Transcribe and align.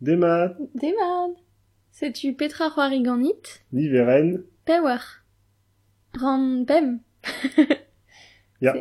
Demat, 0.00 0.56
Demad. 0.74 1.32
Sais-tu 1.90 2.34
Petra 2.34 2.68
Roariganit 2.68 3.62
Liveren, 3.72 4.42
Pewer. 4.64 5.00
Ran 6.14 6.64
Pem. 6.66 7.00
Ja. 8.62 8.74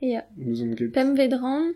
Ja. 0.00 0.22
nous 0.36 0.74
ket 0.76 0.92
Pem 0.92 1.16
vedran. 1.16 1.72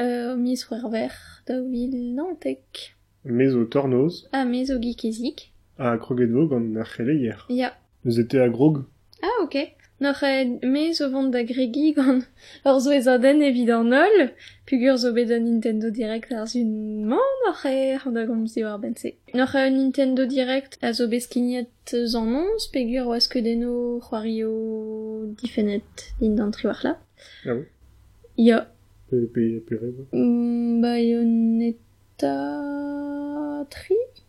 Euh, 0.00 0.36
mis 0.36 0.56
werver. 0.70 1.10
Da 1.46 1.60
vil 1.60 2.14
nantek. 2.14 2.96
Meso 3.24 3.64
Tornos, 3.66 4.26
Ah, 4.32 4.44
mes 4.46 4.70
o 4.70 4.80
gikezik. 4.80 5.52
à 5.78 5.98
Krogedvog 5.98 6.52
en 6.52 6.74
hier. 6.96 7.46
Ja. 7.50 7.72
Nous 8.04 8.18
étions 8.20 8.40
à 8.42 8.48
Grog, 8.48 8.84
Ah, 9.22 9.42
ok. 9.44 9.56
Noch 10.00 10.22
euh, 10.22 10.44
mes 10.62 11.00
o 11.00 11.10
vont 11.10 11.28
da 11.28 11.42
gregi 11.42 11.92
gant 11.92 12.22
ur 12.64 12.78
zo 12.78 12.92
ezaden 12.94 13.40
evit 13.42 13.70
an 13.74 13.92
ol, 13.92 14.28
pugur 14.66 14.96
zo 14.96 15.10
bet 15.16 15.32
Nintendo 15.42 15.90
Direct 15.90 16.30
ar 16.32 16.46
zun 16.46 16.70
man 17.10 17.34
noch 17.46 17.64
e 17.66 17.96
an 17.98 18.14
da 18.14 18.24
gom 18.28 18.46
zi 18.46 18.62
war 18.62 18.78
se. 18.96 19.14
Noch 19.34 19.56
euh, 19.56 19.70
Nintendo 19.70 20.24
Direct 20.26 20.78
a 20.82 20.92
zo 20.92 21.08
beskiniet 21.08 21.94
an 22.20 22.36
ons, 22.44 22.68
pegur 22.72 23.10
oas 23.10 23.26
ket 23.26 23.42
deno 23.48 23.98
c'hoario 23.98 24.52
difenet 25.40 26.12
din 26.20 26.36
d'an 26.36 26.52
tri 26.54 26.68
war 26.68 26.80
la. 26.84 26.94
Ah 27.44 27.54
bon 27.54 27.66
Ya. 28.38 28.68
Pe 29.10 29.16
pe 29.34 29.58
pe. 29.66 29.74
Mm, 30.12 30.80
Bayonetta 30.80 32.36
3 33.68 34.27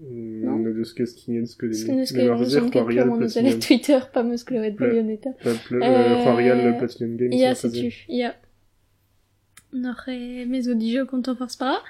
Non. 0.00 0.58
Ne 0.58 0.72
deus 0.72 0.92
ket 0.94 1.06
skinien 1.06 1.44
que 1.58 1.66
des 1.66 1.84
Platinum. 3.18 3.58
Twitter, 3.58 3.98
pa 4.12 4.22
meus 4.22 4.44
klevet 4.44 4.70
Ouais. 4.70 4.90
Bayonetta. 4.90 5.30
Peuple, 5.42 5.82
Euh, 5.82 6.24
euh, 6.24 6.72
Platinum 6.78 7.16
Games. 7.16 7.32
Ja, 7.32 7.54
ça 7.54 7.68
faisait. 7.68 7.90
setu, 7.90 8.04
ja. 8.08 8.34
Noch 9.72 10.08
e 10.08 10.46
mezo 10.46 10.74
dijo 10.74 11.04
konto 11.06 11.34
farz 11.34 11.56
para. 11.56 11.82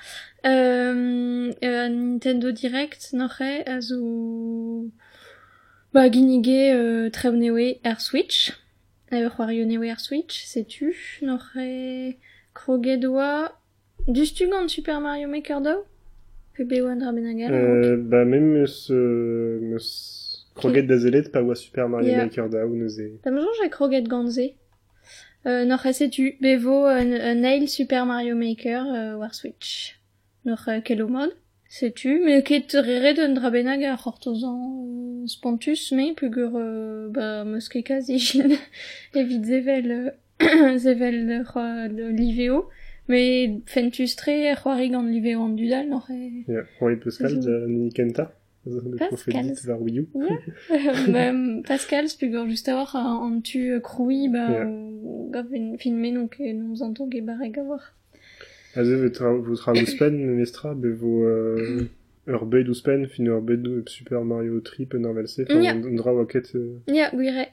Euh, 0.45 1.53
euh, 1.63 1.89
Nintendo 1.89 2.51
Direct, 2.51 3.13
noch 3.13 3.41
e 3.41 3.63
a 3.67 3.81
zo... 3.81 4.91
Ba, 5.93 6.11
ginige 6.11 6.73
euh, 6.75 7.11
ar 7.85 8.01
Switch. 8.01 8.53
Euh, 9.13 9.29
c'hoario 9.29 9.65
newe 9.67 9.91
ar 9.91 10.01
Switch. 10.01 10.47
Noch 11.23 11.57
e 11.57 12.17
krogedoa... 12.55 13.53
Dustu 14.09 14.49
gant 14.49 14.69
Super 14.69 15.01
Mario 15.01 15.29
Maker 15.29 15.61
dao 15.61 15.85
PB 16.59 16.83
One 16.83 17.03
Rabenagal. 17.03 17.53
Euh, 17.53 17.97
bah, 17.97 18.25
même 18.25 18.67
ce, 18.67 19.59
meus 19.63 20.29
Kroget 20.59 20.83
da 20.83 20.99
zelet, 20.99 21.31
pa 21.31 21.41
oa 21.43 21.55
Super 21.55 21.89
Mario 21.89 22.09
Yeah. 22.09 22.25
Maker 22.25 22.45
ou 22.67 22.77
neuze. 22.77 23.07
Tam 23.23 23.39
soñj 23.39 23.61
e 23.65 23.69
kroget 23.71 24.09
ganze. 24.09 24.55
Euh, 25.47 25.65
noc'h 25.65 25.93
setu, 25.95 26.35
bevo 26.41 26.85
un, 26.87 27.13
un 27.13 27.37
nail 27.37 27.69
Super 27.69 28.05
Mario 28.07 28.35
Maker 28.35 28.83
euh, 28.87 29.17
war 29.17 29.35
Switch. 29.35 29.95
Noc'h 30.45 30.69
e 30.69 30.81
kelo 30.83 31.07
mod. 31.09 31.31
Setu, 31.69 32.19
me 32.25 32.41
ket 32.41 32.73
reret 32.75 33.21
un 33.21 33.35
drabenag 33.35 33.85
ar 33.85 34.01
c'hortozan 34.03 34.59
euh, 34.59 35.27
spontus, 35.27 35.93
me 35.93 36.15
pugur 36.15 36.57
euh, 36.57 37.09
ba 37.09 37.45
meus 37.45 37.69
ket 37.69 37.85
kaz 37.89 38.11
ijin 38.11 38.57
evit 39.15 39.45
zevel 39.45 39.93
euh, 40.43 40.79
zevel 40.85 41.31
euh, 41.31 41.89
de 41.89 42.07
l'iveo. 42.09 42.67
Me 43.09 43.61
fentus 43.67 44.17
tre 44.17 44.55
c'hoari 44.55 44.91
gant 44.91 45.03
l'iveo 45.03 45.41
an 45.43 45.55
dudal 45.57 45.89
noc'h 45.89 46.11
e... 46.11 46.45
Ja, 46.49 46.63
Roy 46.81 46.97
Pascal, 46.97 47.39
da 47.41 47.67
Nikenta. 47.67 48.33
Pascal. 48.65 49.09
profédite 49.09 49.65
vers 49.65 49.81
Wii 49.81 50.01
U. 50.01 50.07
bah, 51.13 51.33
Pascal, 51.67 52.09
spegur 52.09 52.47
just 52.49 52.69
a 52.69 52.75
war 52.75 52.95
an 52.97 53.41
tu 53.41 53.73
euh, 53.73 53.81
kroui, 53.81 54.29
ba, 54.29 54.51
Yeah. 54.51 54.67
euh, 54.69 55.31
gav 55.31 55.47
en 55.55 55.79
filme 55.79 56.13
donc 56.13 56.39
non 56.41 56.77
zanto 56.77 57.09
ge 57.11 57.23
barek 57.25 57.57
a 57.59 57.63
war. 57.63 57.95
Also, 58.77 58.97
vous 58.99 59.09
tra 59.09 59.33
vous 59.33 59.57
tra 59.57 59.73
ouspen, 59.73 60.13
mestra, 60.37 60.75
be 60.75 60.89
vo, 60.89 61.25
euh, 61.25 61.89
ur 62.27 62.45
bed 62.45 62.69
ouspen, 62.69 63.07
fin 63.09 63.25
ur 63.27 63.41
bed 63.41 63.67
o 63.67 63.81
Super 63.87 64.23
Mario 64.25 64.61
Trip 64.61 64.93
en 64.95 65.05
arvelse, 65.05 65.41
enfin, 65.49 65.63
Ja. 65.63 65.73
un 65.73 65.95
dra 65.97 66.13
waket, 66.15 66.55
euh, 66.55 66.77
Ya, 66.89 67.11
gwire. 67.11 67.47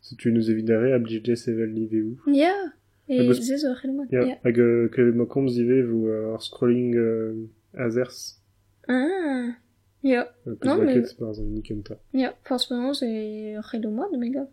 si 0.00 0.14
tu 0.16 0.30
nous 0.30 0.48
évidere, 0.48 0.92
ablijde 0.94 1.34
sevel 1.34 1.74
liveu. 1.74 2.16
Ya. 2.28 2.52
Ah, 2.54 2.72
E 3.08 3.26
bah, 3.26 3.34
ze 3.34 3.56
zo 3.58 3.74
c'hell 3.74 3.92
mod. 3.92 4.08
Ja, 4.10 4.22
Ya. 4.24 4.36
hag 4.44 4.58
euh, 4.58 4.88
ke 4.88 5.00
ma 5.14 5.24
komz 5.26 5.56
ive 5.58 5.82
vo 5.90 5.98
ar 6.34 6.40
scrolling 6.42 6.94
euh, 6.96 7.34
azers, 7.74 8.40
Ah. 8.88 9.56
Ya. 10.02 10.28
euh, 10.46 10.56
Non, 10.64 10.76
mais- 10.84 11.14
par 11.18 11.32
Nikenta. 11.40 11.96
Ya. 12.12 12.34
Forcément, 12.44 12.92
ze 12.94 13.04
c'hell 13.70 13.88
mod, 13.90 14.12
me 14.18 14.28
gav. 14.30 14.48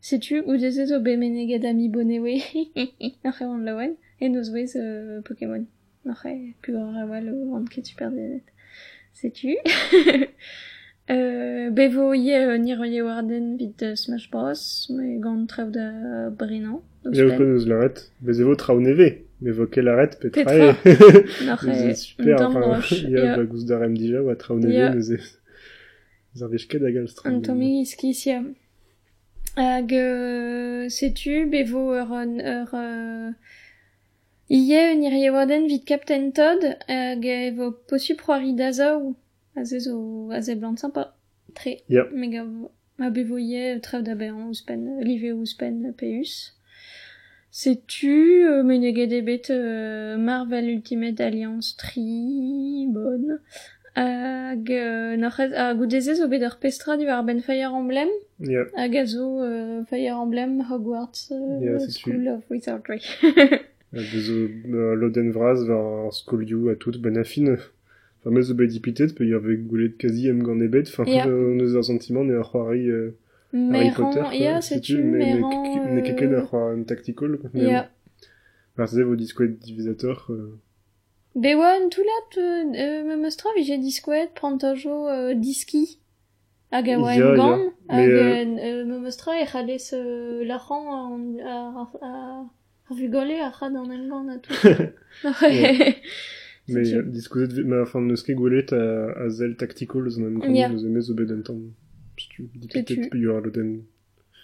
Setu, 0.00 0.42
ou 0.46 0.56
de 0.58 0.70
ze 0.70 0.86
zo 0.86 1.00
be 1.00 1.16
meneget 1.16 1.64
ami 1.64 1.88
bonewe. 1.88 2.34
Nach 3.24 3.40
an 3.42 3.64
lawen. 3.64 3.96
E 4.20 4.28
noz 4.28 4.50
wez 4.52 4.76
euh, 4.76 5.20
Pokémon. 5.22 5.66
O 6.06 7.64
ket 7.70 7.86
super 7.86 8.10
denet. 8.10 8.44
Setu. 9.12 9.56
Euh, 11.10 11.68
bevo 11.68 12.14
ie 12.14 12.32
euh, 12.32 12.56
nir 12.56 12.82
ie 12.86 13.02
warden 13.02 13.58
vid 13.58 13.82
euh, 13.82 13.94
Smash 13.94 14.30
Bros, 14.30 14.88
me 14.88 15.18
gant 15.20 15.44
trev 15.46 15.70
da 15.70 16.30
Brennan. 16.30 16.80
Ya 17.12 17.26
o 17.26 17.44
neus 17.44 17.66
l'arrête, 17.66 18.10
bez 18.22 18.40
evo 18.40 18.54
tra 18.56 18.72
o 18.74 18.80
neve, 18.80 19.26
me 19.42 19.50
vo 19.52 19.66
kel 19.66 19.88
arrête 19.88 20.18
petra 20.18 20.44
Petra. 20.44 20.72
Nach 21.44 21.62
Neus 21.66 21.84
e 21.90 21.94
super, 21.94 22.40
enfin, 22.40 22.60
ba 22.60 23.44
da 23.68 23.78
rem 23.78 23.98
dija, 23.98 24.22
oa 24.22 24.34
neve, 24.56 25.12
e... 25.12 25.18
Vez 26.48 26.64
ket 26.66 26.80
hag 29.56 29.92
setu, 30.88 31.44
bevo 31.50 31.82
ur, 32.00 32.14
ur, 32.16 32.72
ie 34.48 34.80
irie 35.04 35.30
warden 35.30 35.68
Captain 35.84 36.32
Todd, 36.32 36.64
hag 36.88 37.28
evo 37.28 37.72
posu 37.90 38.16
proari 38.16 38.56
da 38.56 38.72
zaou. 38.72 39.14
a 39.56 39.64
ze 39.64 39.80
zo 39.80 40.30
a 40.30 40.40
ze 40.40 40.56
blant 40.56 40.78
sympa 40.78 41.14
tre 41.54 41.82
yep. 41.88 42.12
mega 42.12 42.42
a 42.98 43.10
bevoye 43.10 43.80
trev 43.80 44.02
da 44.02 44.14
beran 44.14 44.48
ouspen 44.48 45.00
live 45.00 45.32
ouspen 45.32 45.94
peus 45.96 46.52
Setu, 47.56 48.44
euh, 48.48 48.64
mais 48.64 48.80
des 48.80 49.22
bêtes 49.22 49.50
euh, 49.50 50.16
Marvel 50.16 50.68
Ultimate 50.68 51.20
Alliance 51.20 51.76
3, 51.76 52.02
bonne. 52.88 53.38
Hag, 53.94 54.72
euh, 54.72 55.16
n'arrez, 55.16 55.54
a 55.54 55.72
goudeze 55.74 56.16
zo 56.18 56.26
bet 56.26 56.42
ur 56.42 56.56
pestra 56.58 56.96
du 56.96 57.06
ar 57.06 57.22
ben 57.22 57.40
Fire 57.40 57.70
Emblem. 57.72 58.08
Yeah. 58.40 58.66
Hag 58.74 58.96
a 58.96 59.06
zo 59.06 59.40
euh, 59.40 59.84
Fire 59.84 60.16
Emblem 60.18 60.64
Hogwarts 60.68 61.30
euh, 61.30 61.60
yeah, 61.62 61.78
School 61.78 62.26
of 62.26 62.42
Wizardry. 62.50 63.00
hag 63.92 64.10
zo 64.26 64.34
euh, 64.34 64.96
l'Oden 64.96 65.30
Vraz 65.30 65.62
var 65.68 66.06
ar 66.06 66.12
Skolioù 66.12 66.70
a 66.70 66.74
tout 66.74 66.98
ben. 67.00 67.22
enfin, 68.24 68.30
mez 68.30 68.50
o 68.50 68.54
bet 68.54 68.66
dipitet, 68.66 69.08
pe 69.14 69.24
y'ar 69.24 69.40
vez 69.40 69.56
goulet 69.56 69.90
kazi 69.90 70.28
em 70.28 70.38
gant 70.42 70.58
ebet, 70.60 70.84
enfin, 70.88 71.04
Ya. 71.04 71.26
euh, 71.26 71.54
neus 71.54 71.76
ar 71.76 71.84
sentiment 71.84 72.24
ne 72.24 72.36
ar 72.36 72.50
c'hoari 72.50 72.88
euh, 72.88 73.10
Harry 73.52 73.90
Potter, 73.90 74.22
ya, 74.38 74.60
setu, 74.60 75.02
ne- 75.02 75.40
ne 75.94 76.00
keket 76.00 76.32
ar 76.34 76.48
c'hoar 76.48 76.68
un 76.70 76.82
tactical, 76.82 77.36
quoi. 77.38 77.50
mais 77.54 77.62
Ya. 77.68 77.90
Ar 78.76 78.88
ze 78.88 79.02
vo 79.02 79.14
diskouet 79.14 79.48
divisator, 79.48 80.26
euh, 80.30 80.58
Bewan, 81.36 81.88
tout 81.90 82.02
là, 82.02 82.40
euh, 82.40 83.04
me 83.04 84.26
prantojo 84.34 85.08
euh, 85.08 85.34
diski. 85.34 86.00
Hag 86.70 86.90
a 86.90 86.98
oa 86.98 87.14
ya. 87.14 87.36
gant, 87.36 87.72
hag 87.88 88.08
euh, 88.08 88.44
euh, 88.58 88.84
me 88.84 89.08
e 89.08 89.46
euh, 89.94 90.42
an 90.68 91.20
euh, 91.38 91.46
a, 91.46 91.90
a 92.02 92.44
zel 99.30 99.54
tactical 99.56 100.08
zo 100.10 100.24
an 100.26 100.54
Ya. 100.54 100.68
neus 100.68 100.84
emez 100.84 101.10
o 101.10 101.14
bet 101.14 101.30
an 101.30 101.42
tamm. 101.42 101.74
Stu, 102.18 102.42
dipitet, 102.54 102.86
tu. 103.02 103.08
pe 103.10 103.18
y'ar 103.18 103.42
loden 103.44 103.70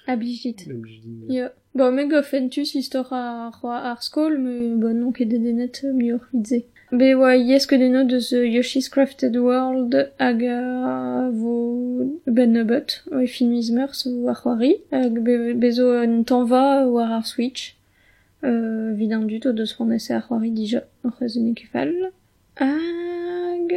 Ablijit. 0.07 0.61
eblijin. 0.67 1.31
Ya. 1.31 1.53
Ba, 1.75 1.91
me 1.91 2.05
gofentus 2.11 2.75
istor 2.75 3.07
ar, 3.13 3.55
ar 3.63 3.99
skol, 4.01 4.37
me 4.39 4.75
ba 4.83 4.93
non 4.93 5.13
ket 5.13 5.29
dedenet 5.31 5.77
miur 5.95 6.21
vidze. 6.33 6.65
Be 6.99 7.15
oa 7.15 7.35
yes 7.37 7.67
ket 7.67 7.81
eno 7.81 8.03
deus 8.05 8.33
Yoshi's 8.33 8.89
Crafted 8.89 9.37
World 9.37 9.95
hag 10.19 10.43
a 10.43 11.31
vo 11.31 12.21
ben 12.27 12.57
ar 12.57 14.35
c'hoari, 14.41 14.73
hag 14.91 15.15
bezo 15.63 15.87
un 16.03 16.25
tanva 16.25 16.63
war 16.91 17.13
ar 17.19 17.25
Switch? 17.25 17.77
Euh, 18.43 18.95
vid 18.97 19.13
an 19.13 19.27
dut 19.29 19.45
o 19.47 19.53
deus 19.53 19.75
ronese 19.77 20.15
ar 20.17 20.23
c'hoari 20.25 20.51
dija, 20.57 20.81
ar 21.05 21.13
c'hezene 21.19 21.53
kefal. 21.55 21.93
Hag, 22.57 23.75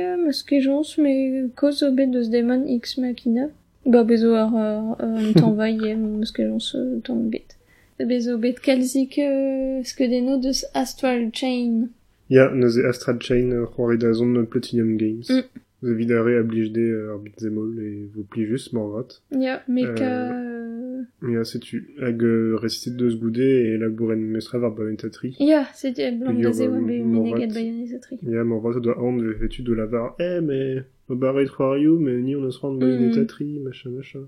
ket 0.47 0.63
jons, 0.63 0.97
me 1.03 1.49
koz 1.59 1.81
o 1.83 1.91
bet 1.91 2.13
deus 2.13 2.29
Demon 2.31 2.63
X 2.67 2.97
Machina. 2.97 3.49
Ba 3.85 4.03
bezo 4.07 4.31
ar, 4.39 4.55
ar, 4.55 4.95
un 5.03 5.33
tanva 5.35 5.67
ie 5.67 5.95
meus 5.99 6.31
ket 6.31 6.47
jons 6.47 6.71
euh, 6.79 7.01
tamm 7.03 7.27
bet. 7.33 7.57
Bezo 7.99 8.37
bet 8.39 8.61
kalzik 8.63 9.17
euh, 9.19 9.83
skedeno 9.83 10.39
deus 10.39 10.63
Astral 10.73 11.29
Chain. 11.33 11.89
Ya, 12.29 12.47
neus 12.49 12.77
e 12.77 12.87
Astral 12.87 13.19
Chain 13.19 13.51
euh, 13.51 13.67
c'hoari 13.67 13.99
da 13.99 14.13
zon 14.13 14.45
Platinum 14.45 14.95
Games. 14.97 15.29
Mm. 15.29 15.61
Ze 15.83 15.93
vidare 15.93 16.39
ablijde 16.39 16.79
euh, 16.79 17.11
ar 17.11 17.19
bitzemol 17.19 17.75
e 17.83 18.07
vo 18.15 18.23
plijus, 18.31 18.71
morvat. 18.71 19.19
Ya, 19.29 19.59
meka... 19.67 20.07
Euh, 20.07 20.82
Ja. 21.21 21.43
Hag 22.01 22.23
euh, 22.23 22.55
restet 22.55 22.91
deus 22.91 23.15
goude 23.15 23.39
e 23.39 23.77
labouren 23.77 24.17
mestra 24.17 24.57
var 24.59 24.71
baventatri. 24.71 25.35
Ya, 25.39 25.65
c'est 25.73 25.93
blanc 26.17 26.33
ouais, 26.35 26.67
mais 26.67 26.99
Morat. 26.99 27.23
mineget 27.23 27.53
bayanizatri. 27.53 28.19
Ya, 28.23 28.43
ma 28.43 28.57
vrata 28.57 28.79
doa 28.79 28.99
an 28.99 29.17
de 29.17 29.31
vetu 29.33 29.61
de 29.63 29.73
lavar. 29.73 30.15
Eh, 30.19 30.41
mais, 30.41 30.83
o 31.09 31.15
barret 31.15 31.45
c'hoarioù, 31.45 31.99
mais 31.99 32.17
ni 32.17 32.35
on 32.35 32.45
eus 32.45 32.57
rand 32.57 32.75
baventatri, 32.75 33.59
machin, 33.59 33.91
machin. 33.91 34.27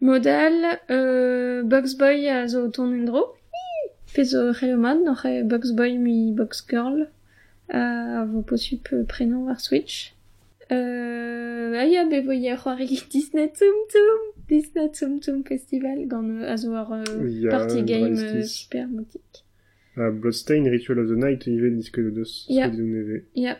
Modal, 0.00 0.78
euh, 0.90 1.62
Bugs 1.62 1.96
Boy 1.96 2.28
a 2.28 2.46
zo 2.46 2.68
ton 2.68 2.92
endro. 2.92 3.34
Pe 4.14 4.24
zo 4.24 4.52
e 4.52 5.42
Bugs 5.42 5.72
Boy 5.72 5.98
mi 5.98 6.32
Bugs 6.32 6.66
Girl. 6.68 7.08
A 7.70 8.26
vo 8.26 8.42
posup 8.42 8.88
euh, 8.92 9.04
prenañ 9.04 9.46
war 9.46 9.58
Switch. 9.60 10.14
Euh, 10.70 11.72
a 11.74 11.84
ya 11.86 12.04
be 12.04 12.20
vo 12.20 12.32
ya 12.32 12.56
c'hoari 12.56 12.86
Disney 13.10 13.48
Tsum 13.52 13.76
Tsum. 13.88 14.33
Disney 14.48 14.90
Tsum 14.92 15.20
Tsum 15.20 15.44
Festival 15.44 16.06
gant 16.06 16.28
euh, 16.28 16.48
a 16.52 16.56
zo 16.56 16.72
ar 16.74 16.92
euh, 16.92 17.28
Ya, 17.28 17.50
party 17.50 17.82
game 17.82 18.12
euh, 18.16 18.32
Dreistis. 18.32 18.64
super 18.64 18.86
motik. 18.88 19.44
Ah, 19.96 20.10
Bloodstain, 20.10 20.64
Ritual 20.68 20.98
of 20.98 21.08
the 21.08 21.16
Night, 21.16 21.46
ive 21.46 21.70
diske 21.76 22.00
de 22.02 22.10
deus. 22.10 22.46
Ya. 22.48 22.66
Yeah. 22.66 22.76
neve. 22.76 23.22
Ya, 23.34 23.58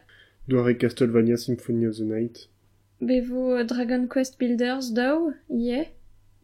Doare 0.48 0.74
Castlevania 0.76 1.36
Symphony 1.36 1.86
of 1.86 1.96
the 1.96 2.04
Night. 2.04 2.48
be 3.00 3.20
vo 3.20 3.56
euh, 3.56 3.64
Dragon 3.64 4.06
Quest 4.08 4.38
Builders 4.38 4.92
daou, 4.92 5.32
ie. 5.50 5.84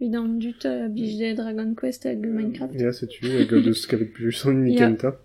Vidant 0.01 0.39
dut 0.41 0.65
a 0.65 0.89
bijde 0.89 1.35
Dragon 1.37 1.75
Quest 1.75 2.05
hag 2.05 2.25
Minecraft. 2.25 2.75
Ya, 2.81 2.93
setu. 2.93 3.27
Hag 3.39 3.51
deus 3.65 3.87
kavet 3.87 4.13
plus 4.15 4.47
an. 4.47 4.63
Nikenta. 4.65 5.19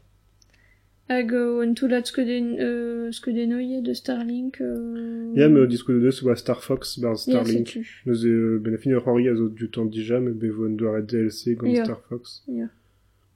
Hag 1.08 1.34
euh, 1.34 1.62
un 1.62 1.74
tout 1.74 1.88
lat 1.88 2.04
skeude, 2.04 2.28
euh, 2.60 3.12
skeude 3.12 3.48
noie 3.48 3.82
de 3.82 3.94
Starlink. 3.94 4.60
Euh... 4.60 5.32
Ya, 5.36 5.50
me 5.50 5.68
disko 5.68 5.94
de 5.94 6.00
deus 6.00 6.24
oa 6.24 6.36
Star 6.36 6.64
Fox 6.64 6.98
Ya, 6.98 7.16
Starlink. 7.16 7.68
setu. 7.68 8.02
Neuze 8.08 8.26
euh, 8.26 8.64
ur 8.88 9.04
c'hoari 9.04 9.30
a 9.30 9.36
zo 9.36 9.50
du 9.50 9.70
temps 9.70 9.86
dija, 9.86 10.20
me 10.20 10.32
bevo 10.32 10.66
an 10.66 10.72
doare 10.72 11.04
DLC 11.04 11.56
gant 11.56 11.70
Ya. 11.70 11.84
Star 11.86 12.02
Fox. 12.10 12.44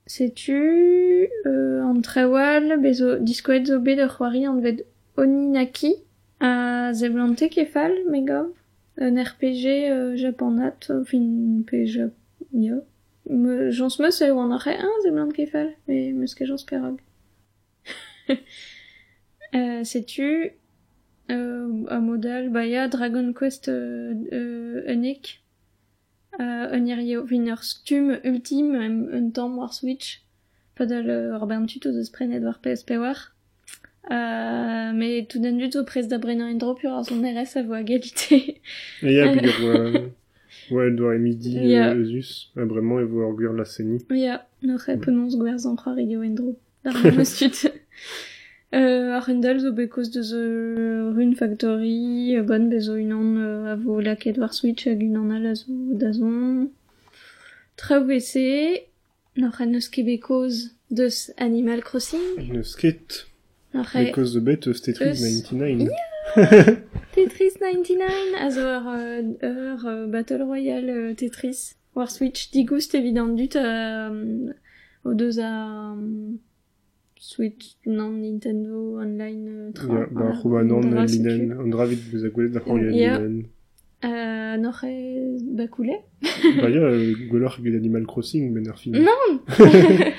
Setu, 0.06 1.28
euh, 1.46 1.82
an 1.84 2.00
trewal, 2.02 2.80
bezo 2.82 3.18
diskoet 3.20 3.66
zo 3.66 3.78
bet 3.78 4.00
ur 4.02 4.08
c'hoari 4.08 4.46
an 4.46 4.60
ved 4.60 4.84
Oninaki 5.16 5.94
a 6.40 6.92
zeblante 6.92 7.48
kefal, 7.50 7.92
megov. 8.10 8.50
Un 8.98 9.16
RPG 9.22 9.66
euh, 9.90 10.16
japonat, 10.16 10.90
euh, 10.90 11.04
fin 11.04 11.62
jap... 11.84 12.10
Ya. 12.52 12.80
Jans 13.70 13.98
meus 14.00 14.20
eo 14.22 14.40
an 14.40 14.50
arre 14.50 14.74
un 14.74 15.02
zeblant 15.04 15.30
kefal, 15.30 15.70
me 15.86 16.12
meus 16.12 16.34
ket 16.34 16.46
jans 16.46 16.64
perog. 16.66 16.98
euh, 19.54 19.84
Setu, 19.84 20.52
euh, 21.30 21.84
a 21.88 21.98
modal, 22.00 22.50
ba 22.50 22.66
ya 22.66 22.88
Dragon 22.88 23.32
Quest 23.32 23.68
euh, 23.68 24.14
euh, 24.32 24.82
unik. 24.92 25.42
Uh, 26.38 26.68
un 26.72 26.86
irio 26.86 27.24
vin 27.24 27.46
ur 27.50 27.62
stum 27.64 28.16
ultime 28.24 28.74
un, 28.76 29.12
un 29.12 29.30
tamm 29.30 29.58
war 29.58 29.74
Switch. 29.74 30.22
Padal 30.76 31.10
uh, 31.10 31.34
ur 31.36 31.46
bern 31.46 31.66
tut 31.66 31.84
o 31.86 31.92
deus 31.92 32.08
prenet 32.10 32.42
war 32.42 32.60
PSP 32.62 32.92
war. 32.98 33.32
Me 34.08 35.24
tout 35.26 35.38
den 35.42 35.58
dut 35.58 35.76
o 35.76 35.84
prez 35.84 36.06
da 36.08 36.18
brennan 36.18 36.48
en 36.54 36.56
drop 36.58 36.82
ur 36.84 36.92
ar 36.94 37.04
son 37.04 37.20
RS 37.22 37.56
a 37.56 37.62
vo 37.62 37.74
a 37.80 37.82
galite. 37.82 38.32
Et 38.32 39.12
ya, 39.14 39.32
bigor 39.34 39.74
oa... 39.74 40.00
Ouais, 40.70 40.90
doare 40.90 41.18
midi 41.18 41.52
Ya. 41.58 41.90
euh, 41.90 42.04
Zeus. 42.04 42.52
Ah, 42.56 42.64
vraiment, 42.64 43.00
e 43.00 43.04
vo 43.04 43.26
ur 43.26 43.34
gwir 43.36 43.52
la 43.52 43.64
seni. 43.64 43.98
ya, 44.10 44.46
n'oc'h 44.62 44.88
e 44.88 44.96
penons 45.02 45.36
gwerzh 45.36 45.66
an 45.66 45.76
c'hoar 45.76 45.98
eo 45.98 46.22
en 46.22 46.34
drop. 46.38 46.58
Dar 46.84 46.94
an. 48.72 48.78
Euh, 48.78 49.16
ar 49.16 49.26
rendal 49.26 49.58
zo 49.58 49.72
bekoz 49.72 50.10
deus 50.10 50.32
euh, 50.32 51.10
Rune 51.16 51.34
Factory, 51.34 52.36
euh, 52.36 52.42
bon 52.44 52.68
bezo 52.70 52.94
unan 52.94 53.36
euh, 53.36 53.72
a 53.72 53.74
vo 53.74 53.98
laket 54.00 54.38
war 54.38 54.54
Switch 54.54 54.86
hag 54.86 55.02
unan 55.02 55.32
al 55.34 55.46
a 55.46 55.54
zo 55.56 55.74
dazon. 55.98 56.70
Traoù 57.76 58.12
ese, 58.14 58.86
n'oc'h 59.36 59.60
en 59.64 59.74
eus 59.74 59.88
ket 59.90 60.06
bekoz 60.06 60.70
deus 60.90 61.32
Animal 61.36 61.82
Crossing, 61.82 62.52
Neus 62.52 62.76
ket, 62.76 63.26
e 63.74 64.04
because 64.04 64.34
the 64.34 64.40
bet 64.40 64.68
eus 64.68 64.82
Tetris 64.82 65.18
Eus. 65.18 65.50
99. 65.50 65.88
Tetris 67.16 67.58
99, 67.58 68.06
a 68.38 68.50
zo 68.50 68.60
ur, 68.60 68.86
euh, 68.86 69.22
ur 69.42 69.86
euh, 69.86 70.06
Battle 70.06 70.42
Royale 70.42 70.90
euh, 70.90 71.14
Tetris 71.14 71.74
war 71.96 72.08
Switch 72.08 72.52
digoust 72.52 72.94
evident 72.94 73.26
dut 73.26 73.56
euh, 73.56 74.52
o 75.04 75.14
deus 75.14 75.40
a 75.40 75.94
euh, 75.94 76.38
Switch 77.22 77.76
nan 77.84 78.12
Nintendo 78.22 78.96
online 79.04 79.72
tra. 79.74 80.06
Ba, 80.10 80.62
nan, 80.64 81.04
linen, 81.06 81.52
an 81.60 81.68
dra 81.72 81.84
vit 81.90 82.00
beus 82.10 82.24
a 82.24 82.30
gwelet 82.32 82.52
da 82.56 82.60
c'hoari 82.64 82.96
Ya. 82.96 83.18
linen. 83.18 83.44
Euh, 84.02 84.56
n'oc'h 84.56 84.84
e 84.88 84.94
bakoule. 85.58 85.96
Ba 86.62 86.68
ya, 86.72 86.80
euh, 86.88 87.12
gwelloc'h 87.28 87.58
eget 87.60 87.76
Animal 87.76 88.06
Crossing, 88.06 88.54
ben 88.54 88.66
ar 88.72 88.78
fin. 88.80 88.92
Non 88.92 89.24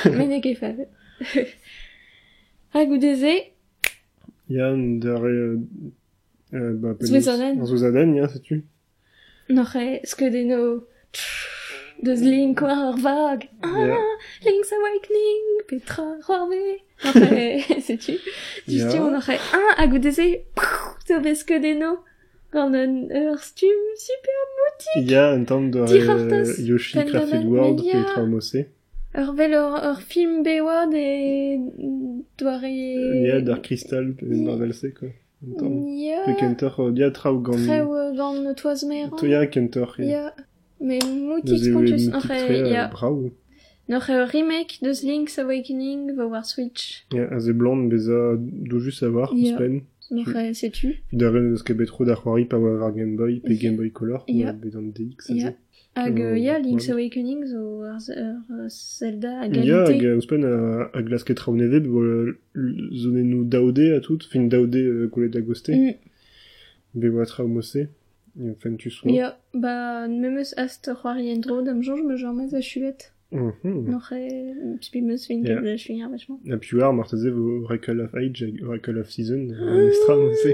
Mais 0.16 0.26
ne 0.26 0.40
ket 0.40 0.56
fab. 0.56 0.78
A 2.74 2.84
goudeze, 2.86 3.34
Ya, 4.48 4.66
an 4.72 4.98
dare... 4.98 5.58
Ba, 6.50 6.94
penis-. 6.98 7.28
An 7.28 7.64
zouezaden, 7.66 8.14
ya, 8.16 8.26
setu. 8.28 8.64
n'oc'h 9.48 9.76
e 9.78 10.00
skeudeno 10.10 10.58
deus 11.14 11.59
Link 12.02 12.60
war 12.62 12.90
ur 12.90 12.98
vag. 13.02 13.48
Ya. 13.62 13.96
Ah, 13.96 14.16
Link's 14.44 14.72
Awakening, 14.72 15.46
Petra. 15.68 16.16
N'oc'h 17.04 17.32
e, 17.32 17.80
setu. 17.80 18.12
Ya. 18.66 18.84
Justi 18.84 18.98
on 18.98 19.10
n'oc'h 19.12 19.30
e, 19.30 19.38
ah, 19.52 19.82
a 19.82 19.86
goudeze, 19.86 20.44
zo 21.06 21.20
bez 21.20 21.40
skeudeno. 21.40 21.98
Gant 22.52 22.74
un 22.74 22.94
ur 23.14 23.38
stum 23.38 23.78
super 23.96 24.40
Ya, 24.96 25.32
an 25.32 25.44
tamm 25.44 25.70
doare 25.70 25.88
Dir 25.88 26.10
artaz, 26.10 26.58
euh, 26.58 26.64
Yoshi 26.64 26.98
Crafted 27.06 27.44
World, 27.44 27.84
ya. 27.84 27.92
pe 27.92 28.12
traumose. 28.12 28.66
Ur 29.14 29.32
vel 29.36 29.54
ur, 29.54 30.00
film 30.08 30.42
bewad 30.42 30.92
e 30.94 31.58
doare... 32.38 32.70
Ya, 33.26 33.40
dar 33.40 33.62
Crystal, 33.62 34.12
pe 34.18 34.26
Ya. 34.26 34.44
dar 34.46 34.56
velse, 34.58 34.92
quoi. 34.98 35.12
An 35.46 35.56
tamm. 35.58 35.86
Ya. 35.86 36.24
Pe 36.26 36.34
kentor, 36.40 36.74
euh, 36.80 36.92
ya, 36.96 37.10
traoù 37.10 37.40
gant... 37.42 37.66
Treo 37.66 38.14
gant 38.16 38.54
toaz 38.54 38.84
meran. 38.84 39.16
To 39.16 39.26
ya, 39.26 39.46
kentor, 39.46 39.94
ya. 39.98 40.06
Ya. 40.06 40.34
Eo 40.80 40.98
kontus. 41.00 41.62
moutik 41.68 43.32
N'oc'h 43.90 44.08
e, 44.08 44.24
remake 44.32 44.78
deus 44.82 45.02
Link's 45.02 45.36
Awakening 45.38 46.14
va 46.16 46.26
war 46.26 46.44
Switch. 46.44 47.04
Ya, 47.12 47.24
a 47.34 47.40
ze 47.40 47.52
blant 47.52 47.88
beza 47.90 48.36
dou 48.38 48.78
just 48.80 49.02
a 49.02 49.10
war, 49.10 49.30
Ya. 49.34 49.56
spen. 49.56 49.82
N'oc'h 50.12 50.36
e, 50.36 50.54
setu. 50.54 50.92
Idaren 51.12 51.50
eus 51.52 51.62
ket 51.64 51.74
betro 51.76 52.04
da 52.04 52.14
c'hoari 52.14 52.44
pa 52.46 52.56
oa 52.56 52.78
war 52.80 52.92
Game 52.92 53.16
Boy, 53.16 53.40
pe. 53.40 53.56
Game 53.56 53.76
Boy 53.76 53.90
Color, 53.90 54.22
oa 54.28 54.52
bet 54.52 54.74
an 54.76 54.92
DX. 54.92 55.30
Ya. 55.30 55.52
Hag, 55.96 56.20
Euh, 56.20 56.36
ya, 56.38 56.58
Link's 56.60 56.86
ouais. 56.86 56.92
Awakening 56.94 57.46
zo 57.46 57.82
ar 57.82 57.98
ur 58.48 58.68
Zelda 58.70 59.40
a 59.40 59.46
Ya, 59.48 59.80
hag 59.82 59.98
galite. 59.98 60.04
eus 60.14 60.26
pen 60.26 60.44
a, 60.44 60.88
a 60.94 61.02
glas 61.02 61.24
ket 61.24 61.34
traoù 61.36 61.56
neve, 61.56 61.80
bo 61.82 62.00
zonen 62.94 63.26
nou 63.28 63.42
daode 63.44 63.90
a 63.96 64.00
tout, 64.00 64.22
fin 64.30 64.46
daode 64.46 64.76
euh, 64.78 65.08
goulet 65.08 65.30
da 65.30 65.40
goste, 65.40 65.70
Mm. 65.74 65.94
be 66.94 67.08
oa 67.10 67.26
ya 68.36 68.54
fen 68.60 68.76
tu 68.76 68.90
so. 68.90 69.08
Ya, 69.08 69.36
ba, 69.54 70.06
ast 70.56 70.88
dro, 71.40 71.62
dam 71.62 71.82
jonj 71.82 72.02
me 72.06 72.16
a 72.56 72.60
chuet. 72.60 73.10
Mhm. 73.32 73.86
N'oc'h 73.90 74.12
e, 74.12 74.76
spi 74.80 75.00
meus 75.02 75.26
fin 75.26 75.44
Ya. 75.44 75.54
ket 75.56 75.64
da 75.64 75.76
chuier 75.76 76.08
vachement. 76.10 76.40
A 76.52 76.56
piouar, 76.56 76.92
marteze 76.92 77.30
vo 77.30 77.62
Oracle 77.64 78.00
of 78.00 78.14
Age 78.14 78.44
Oracle 78.66 78.98
of 78.98 79.08
Season, 79.10 79.42
an 79.54 79.88
estra 79.88 80.16
mose. 80.16 80.52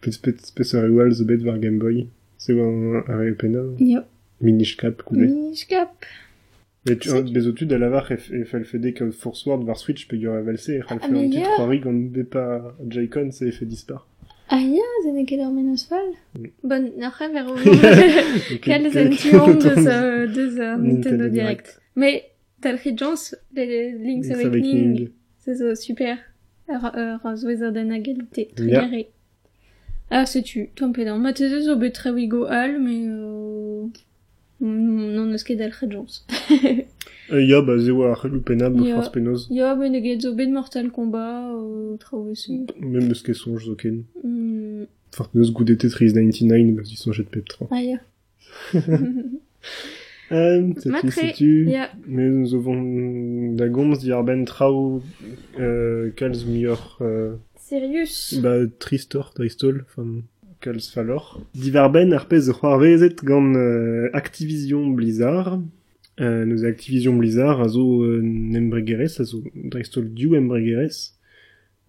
Pet 0.00 0.16
pet 0.22 0.38
pet 0.54 0.74
ar 0.74 0.86
ewal 0.88 1.10
zo 1.12 1.24
bet 1.26 1.42
war 1.44 1.58
Game 1.58 1.78
Boy. 1.78 2.06
Se 2.38 2.52
oa 2.54 2.66
an 2.68 3.04
ar 3.08 3.24
eo 3.24 3.34
pena, 3.34 3.62
Ya. 3.78 4.04
minish 4.40 4.76
cap. 4.76 5.02
Niskap. 5.10 6.04
Et 6.88 6.96
tu 7.00 7.08
C'est- 7.10 7.32
bezotud 7.34 7.72
a 7.72 7.78
lavar 7.78 8.10
e, 8.12 8.14
e 8.14 8.44
fel 8.44 8.64
fede 8.64 8.94
ka 8.94 9.10
Force 9.10 9.44
Word 9.46 9.64
war 9.66 9.76
Switch 9.76 10.06
pe 10.08 10.16
yor 10.16 10.36
avalse 10.38 10.68
e 10.78 10.80
c'hal 10.80 10.98
Ah, 11.02 11.06
fe 11.06 11.12
mais 11.12 11.24
an 11.24 11.30
tit 11.30 11.40
ya. 11.40 11.56
c'hoari 11.56 11.80
gant 11.80 12.12
be 12.12 12.22
pa 12.24 12.74
Joy-Con 12.88 13.32
fe 13.32 13.64
dispar. 13.66 14.06
Ah 14.48 14.60
ya, 14.60 14.82
zene 15.04 15.24
ket 15.26 15.40
ur 15.40 15.50
menos 15.50 15.88
val. 15.90 16.10
Mm. 16.38 16.46
Bon, 16.62 16.92
n'oc'h 16.96 17.20
ver 17.32 17.46
o... 17.48 17.54
Ok, 17.54 18.60
Quels 18.62 18.92
quel- 18.92 19.12
intuons 19.12 19.54
de 19.54 19.70
ce, 19.74 20.26
ce 20.56 20.76
Nintendo 20.86 21.28
Direct. 21.28 21.80
Mais, 21.96 22.30
Talry 22.60 22.96
Jones, 22.96 23.16
les 23.54 23.92
Link's 23.92 24.30
Awakening, 24.30 25.08
c'est 25.40 25.56
super. 25.74 26.18
Ur, 26.68 26.90
ur 26.96 27.36
Zouezaden 27.36 27.90
a 27.92 27.98
galite, 27.98 28.48
très 28.54 28.64
Ya. 28.64 28.80
garé. 28.82 29.08
Ah, 30.10 30.26
c'est 30.26 30.42
tu, 30.42 30.70
non. 31.04 31.18
Ma 31.18 31.32
thèse 31.32 31.60
zo 31.64 31.74
bet 31.76 31.90
très 31.90 32.10
wigo 32.10 32.44
al, 32.44 32.78
mais 32.80 33.02
euh... 33.06 33.86
non 34.60 35.32
eus 35.32 35.42
ket 35.44 35.56
Talry 35.60 35.90
Jones. 35.90 36.24
Euh, 37.32 37.90
oa 37.92 38.12
ar 38.12 38.26
lupena 38.28 38.70
bo 38.70 38.84
Ya. 38.84 38.94
force 38.96 39.10
penoz. 39.12 39.48
Ya, 39.50 39.74
ben 39.74 39.94
eget 39.94 40.20
zo 40.22 40.34
bet 40.34 40.48
Mortal 40.50 40.90
Kombat, 40.90 41.50
euh, 41.54 41.96
traoù 41.98 42.28
eus. 42.30 42.48
Mem 42.80 43.08
eus 43.10 43.22
ket 43.22 43.34
sonj 43.34 43.64
zo 43.66 43.74
ken. 43.74 44.04
Hmm, 44.22 44.84
Fort 45.12 45.34
neus 45.34 45.50
goudet 45.52 45.76
Tetris 45.76 46.12
99, 46.12 46.74
ba 46.76 46.82
zi 46.84 46.96
sonjet 46.96 47.28
pep 47.30 47.48
tra. 47.48 47.66
ah 47.70 47.82
ya. 47.82 47.98
Euh, 50.32 50.72
setu. 51.10 51.66
Ya, 51.68 51.90
Mais 52.06 52.28
nous 52.28 52.52
avons 52.54 53.52
da 53.54 53.68
gomz 53.68 53.98
di 54.00 54.10
ar 54.10 54.24
ben 54.24 54.44
traoù 54.44 55.00
euh, 55.60 56.10
kalz 56.16 56.44
mior 56.44 56.98
euh, 57.00 57.36
Sirius. 57.56 58.34
ba 58.42 58.66
tristor, 58.80 59.32
tristol, 59.34 59.84
enfin, 59.88 60.22
kalz 60.60 60.90
falor. 60.92 61.40
Divarben 61.54 62.12
ar 62.12 62.26
pez 62.26 62.50
c'hoarvezet 62.50 63.16
gant 63.24 63.54
euh, 63.54 64.10
Activision 64.14 64.88
Blizzard. 64.88 65.60
Euh, 66.20 66.64
Activision 66.64 67.14
Blizzard 67.14 67.60
a 67.60 67.68
zo 67.68 68.02
euh, 68.02 68.20
nembregerez, 68.22 69.20
a 69.20 69.24
zo 69.24 69.44
embregerez. 70.34 71.14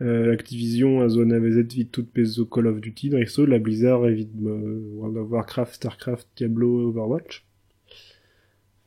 Euh, 0.02 0.34
Activision 0.34 1.02
a 1.02 1.08
zo 1.08 1.22
anavezet 1.22 1.74
vit 1.74 1.86
tout 1.86 2.06
Call 2.46 2.68
of 2.68 2.82
Duty 2.82 3.10
drestol, 3.10 3.50
la 3.50 3.60
Blizzard 3.60 4.06
evit 4.08 4.30
euh, 4.46 4.82
World 4.96 5.18
of 5.18 5.30
Warcraft, 5.30 5.76
Starcraft, 5.76 6.28
Diablo, 6.36 6.90
Overwatch. 6.90 7.46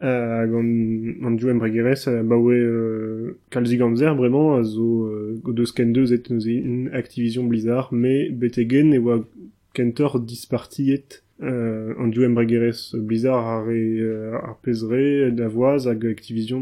Euh, 0.02 0.47
gant, 0.47 1.20
gant 1.20 1.30
diou 1.32 1.50
embregerez, 1.50 2.09
euh, 2.09 2.23
ba 2.23 2.37
oe 2.37 2.54
euh, 2.54 3.38
kalzi 3.50 3.76
gantzer, 3.76 4.14
bremañ, 4.16 4.61
a 4.61 4.62
zo 4.62 5.06
euh, 5.06 5.42
nous 5.44 6.92
Activision 6.92 7.44
Blizzard, 7.44 7.92
me 7.92 8.30
betegen 8.30 8.94
e 8.94 8.99
oa 8.99 9.26
kentor 9.75 10.20
dispartiet 10.20 11.23
euh, 11.42 11.94
an 11.99 12.09
diou 12.09 12.25
embregerez 12.25 12.94
Blizzard 12.94 13.47
ar, 13.47 13.70
e, 13.70 14.00
euh, 14.00 14.37
ar 14.37 14.59
pezre 14.62 15.30
da 15.30 15.49
voaz 15.49 15.88
Activision 15.88 16.61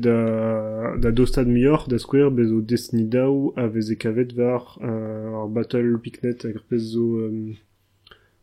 da, 0.00 0.96
da 0.96 1.10
dostad 1.10 1.48
mior 1.48 1.86
da 1.88 1.98
square 1.98 2.30
bez 2.30 2.52
o 2.52 2.60
Destiny 2.60 3.08
daou 3.08 3.52
a 3.56 3.66
vez 3.66 3.90
e 3.90 3.96
kavet 3.96 4.32
var 4.32 4.78
euh, 4.82 5.34
euh, 7.18 7.52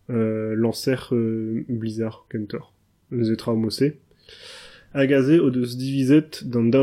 euh, 0.10 0.56
lancer 0.56 1.10
euh, 1.14 1.64
Blizzard 1.70 2.26
kentor. 2.30 2.74
Neus 3.12 3.30
e 3.30 3.36
traumose. 3.36 3.94
Hag 4.94 5.14
aze 5.14 5.40
o 5.40 5.50
deus 5.50 5.78
divizet 5.78 6.44
d'an 6.44 6.68
euh, 6.68 6.82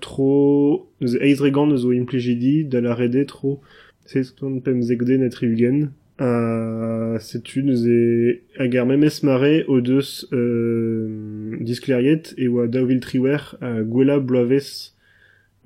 tro 0.00 0.88
neus 1.00 1.14
e 1.14 1.22
eizregan 1.28 1.68
neus 1.70 1.84
o 1.84 1.92
implejidi 1.92 2.64
da 2.64 2.80
la 2.80 2.94
rede 2.94 3.24
tro 3.26 3.60
seston 4.06 4.60
pemzegde 4.64 5.18
net 5.18 5.34
rivgen 5.40 5.90
euh, 6.20 7.18
setu 7.18 7.62
neus 7.62 7.84
e 7.86 8.40
hag 8.58 8.76
ar 8.76 8.86
memes 8.86 9.22
mare 9.22 9.64
o 9.68 9.80
deus 9.80 10.26
euh, 10.32 11.56
diskleriet 11.60 12.34
e 12.36 12.48
oa 12.48 12.66
daouvil 12.66 13.00
triwer 13.04 13.54
a 13.60 13.82
gwella 13.82 14.18
bloavez 14.18 14.94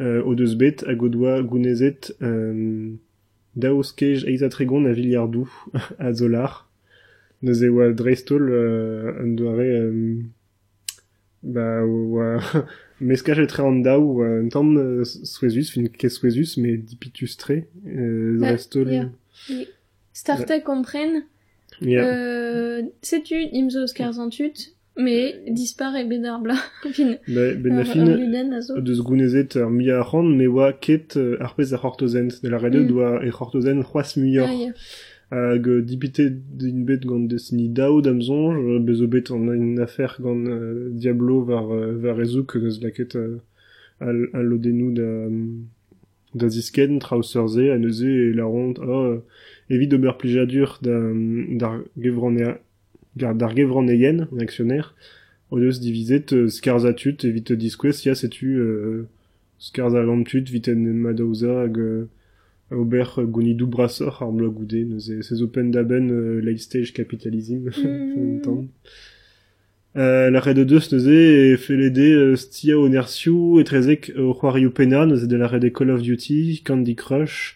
euh, 0.00 0.21
o 0.26 0.35
deus 0.35 0.57
bet 0.61 0.85
hag 0.88 1.02
o 1.02 1.09
doa 1.09 1.40
gounezet 1.42 2.12
euh, 2.21 2.92
daouz 3.57 3.95
kej 3.97 4.26
eizatregon 4.28 4.87
a 4.90 4.92
viliardou 4.92 5.49
a 5.99 6.12
zolar 6.19 6.66
neus 7.42 7.62
e 7.62 7.71
oa 7.73 7.92
dreistol 7.92 8.45
euh, 8.50 9.23
an 9.23 9.35
doare 9.38 9.69
euh, 9.81 10.21
ba 11.42 11.82
oa 11.84 12.40
meskaj 13.00 13.38
e 13.42 13.46
tre 13.50 13.62
an 13.66 13.82
daou 13.82 14.18
oa 14.20 14.28
un 14.42 14.49
tamm 14.49 14.76
euh, 14.78 15.04
souezus 15.04 15.70
fin 15.75 15.88
ket 15.88 16.11
souezus 16.14 16.56
me 16.56 16.76
dipitus 16.76 17.37
tre 17.37 17.66
euh, 17.87 18.37
Ah, 18.42 18.46
dreistol 18.46 18.88
ja. 18.92 19.06
Star 20.12 20.44
Trek 20.44 20.64
kompren, 20.64 21.22
Ja. 21.80 22.04
euh, 22.04 22.82
setu 23.02 23.34
imzo 23.52 23.87
skarzantut, 23.88 24.68
me 24.96 25.50
dispare 25.50 26.04
bedar 26.06 26.38
bla. 26.44 26.54
fin, 26.92 27.16
Ba, 27.26 27.54
ben 27.56 27.72
a 27.72 27.80
ar- 27.80 27.84
fin, 27.87 28.06
ar 28.52 28.61
zo. 28.62 28.78
deus 28.80 29.00
gounezet 29.00 29.56
ar 29.56 29.70
mi 29.70 29.88
a 29.90 30.02
ran, 30.02 30.28
me 30.37 30.46
oa 30.46 30.72
ket 30.75 31.16
euh, 31.16 31.38
ar 31.40 31.54
pez 31.56 31.72
ar 31.72 31.80
c'hortozent. 31.80 32.42
De 32.42 32.49
la 32.50 32.58
rede 32.58 32.80
Mm. 32.84 32.88
doa 32.88 33.25
e 33.25 33.30
c'hortozent 33.30 33.82
c'hoaz. 33.82 34.12
Ah, 34.46 34.52
ya. 34.52 34.70
Hag 35.33 35.67
euh, 35.67 35.81
dipite 35.81 36.21
din 36.21 36.85
bet 36.85 37.07
gant 37.07 37.21
Destiny 37.21 37.71
dao 37.71 38.03
damzonj, 38.03 38.53
euh, 38.59 38.79
bezo 38.79 39.07
bet 39.07 39.31
an 39.31 39.49
une 39.51 39.81
affaire 39.81 40.19
gant 40.21 40.45
euh, 40.45 40.91
Diablo 40.93 41.43
var, 41.43 41.73
euh, 41.73 41.97
var 41.97 42.21
ezouk 42.21 42.57
neus 42.61 42.83
laket 42.83 43.17
euh, 43.17 43.39
al, 43.99 44.27
al 44.35 44.45
lodenou 44.45 44.93
da, 44.93 45.09
da 46.35 46.51
zisken, 46.53 46.99
traousserze, 46.99 47.71
a 47.73 47.79
neuze 47.79 48.05
e 48.05 48.33
la 48.37 48.45
ront, 48.45 48.75
oh, 48.85 49.05
euh, 49.07 49.19
evit 49.71 49.95
ober 49.97 50.19
plijadur 50.21 50.79
da, 50.83 51.01
d'ar 51.49 51.81
gevran 51.97 52.37
e, 52.37 52.53
gar- 53.17 53.35
d'ar 53.35 53.57
gevran 53.57 53.89
eien, 53.89 54.27
an 54.29 54.45
aktionnaire, 54.45 54.95
o 55.51 55.61
deus 55.61 55.81
divizet 55.81 56.35
euh, 56.37 56.49
skarzatut 56.49 57.25
evit 57.25 57.53
diskwez, 57.57 58.05
ya 58.05 58.15
setu 58.15 58.59
euh, 58.61 59.07
skarzalantut 59.59 60.45
vit 60.53 60.69
en 60.69 60.77
madaouza 61.07 61.62
hag 61.62 61.79
euh, 61.79 62.05
ober 62.75 63.19
euh, 63.19 63.25
gounidou 63.25 63.67
brassor 63.67 64.23
ar 64.23 64.33
blog 64.33 64.61
oude, 64.61 64.85
neus 64.88 65.11
e 65.11 65.23
sez 65.23 65.43
open 65.43 65.71
daben 65.71 66.11
euh, 66.11 66.41
late 66.41 66.61
stage 66.61 66.93
capitalism, 66.93 67.71
Mm. 67.79 68.41
mm. 68.47 68.69
Euh, 69.95 70.31
la 70.31 70.41
red 70.41 70.59
deus 70.64 70.91
neuze 70.91 71.52
e 71.52 71.57
felede 71.59 71.99
euh, 72.17 72.37
stia 72.37 72.79
o 72.79 72.88
nersiou 72.88 73.61
e 73.61 73.64
trezek 73.69 74.09
o 74.17 74.33
c'hoarioù 74.33 74.71
pena 74.73 75.05
neuze 75.05 75.26
de 75.29 75.37
la 75.37 75.47
red 75.47 75.69
Call 75.71 75.91
of 75.91 76.00
Duty, 76.00 76.62
Candy 76.64 76.95
Crush, 76.97 77.55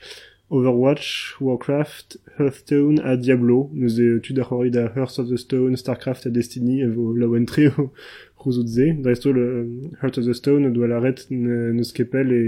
Overwatch, 0.51 1.41
Warcraft, 1.41 2.19
Hearthstone 2.39 3.01
a 3.01 3.17
Diablo, 3.17 3.71
neuze 3.73 4.21
tud 4.21 4.39
ar 4.39 4.51
c'hoari 4.51 4.71
da 4.71 4.93
Hearth 4.95 5.19
of 5.19 5.31
the 5.31 5.39
Stone, 5.39 5.79
Starcraft 5.79 6.27
a 6.27 6.31
Destiny, 6.31 6.83
e 6.83 6.87
vo 6.87 7.17
la 7.17 7.27
wentre 7.27 7.73
o 7.79 7.93
c'houzoutze. 8.37 8.99
Dresto 9.01 9.33
le 9.33 9.91
Heart 10.03 10.19
of 10.19 10.27
the 10.27 10.35
Stone 10.35 10.71
doa 10.73 10.89
la 10.89 11.01
ret 11.01 11.25
neus 11.31 11.91
kepel 11.93 12.33
e 12.33 12.43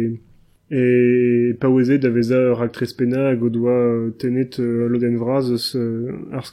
e 0.71 1.55
paoueze 1.61 1.99
da 1.99 2.11
veza 2.11 2.39
trez 2.73 2.93
pena 2.93 3.31
hag 3.31 3.43
o 3.43 4.11
tenet 4.19 4.59
loden 4.59 5.17
vraz 5.17 5.49
eus 5.51 5.77
ar 6.33 6.45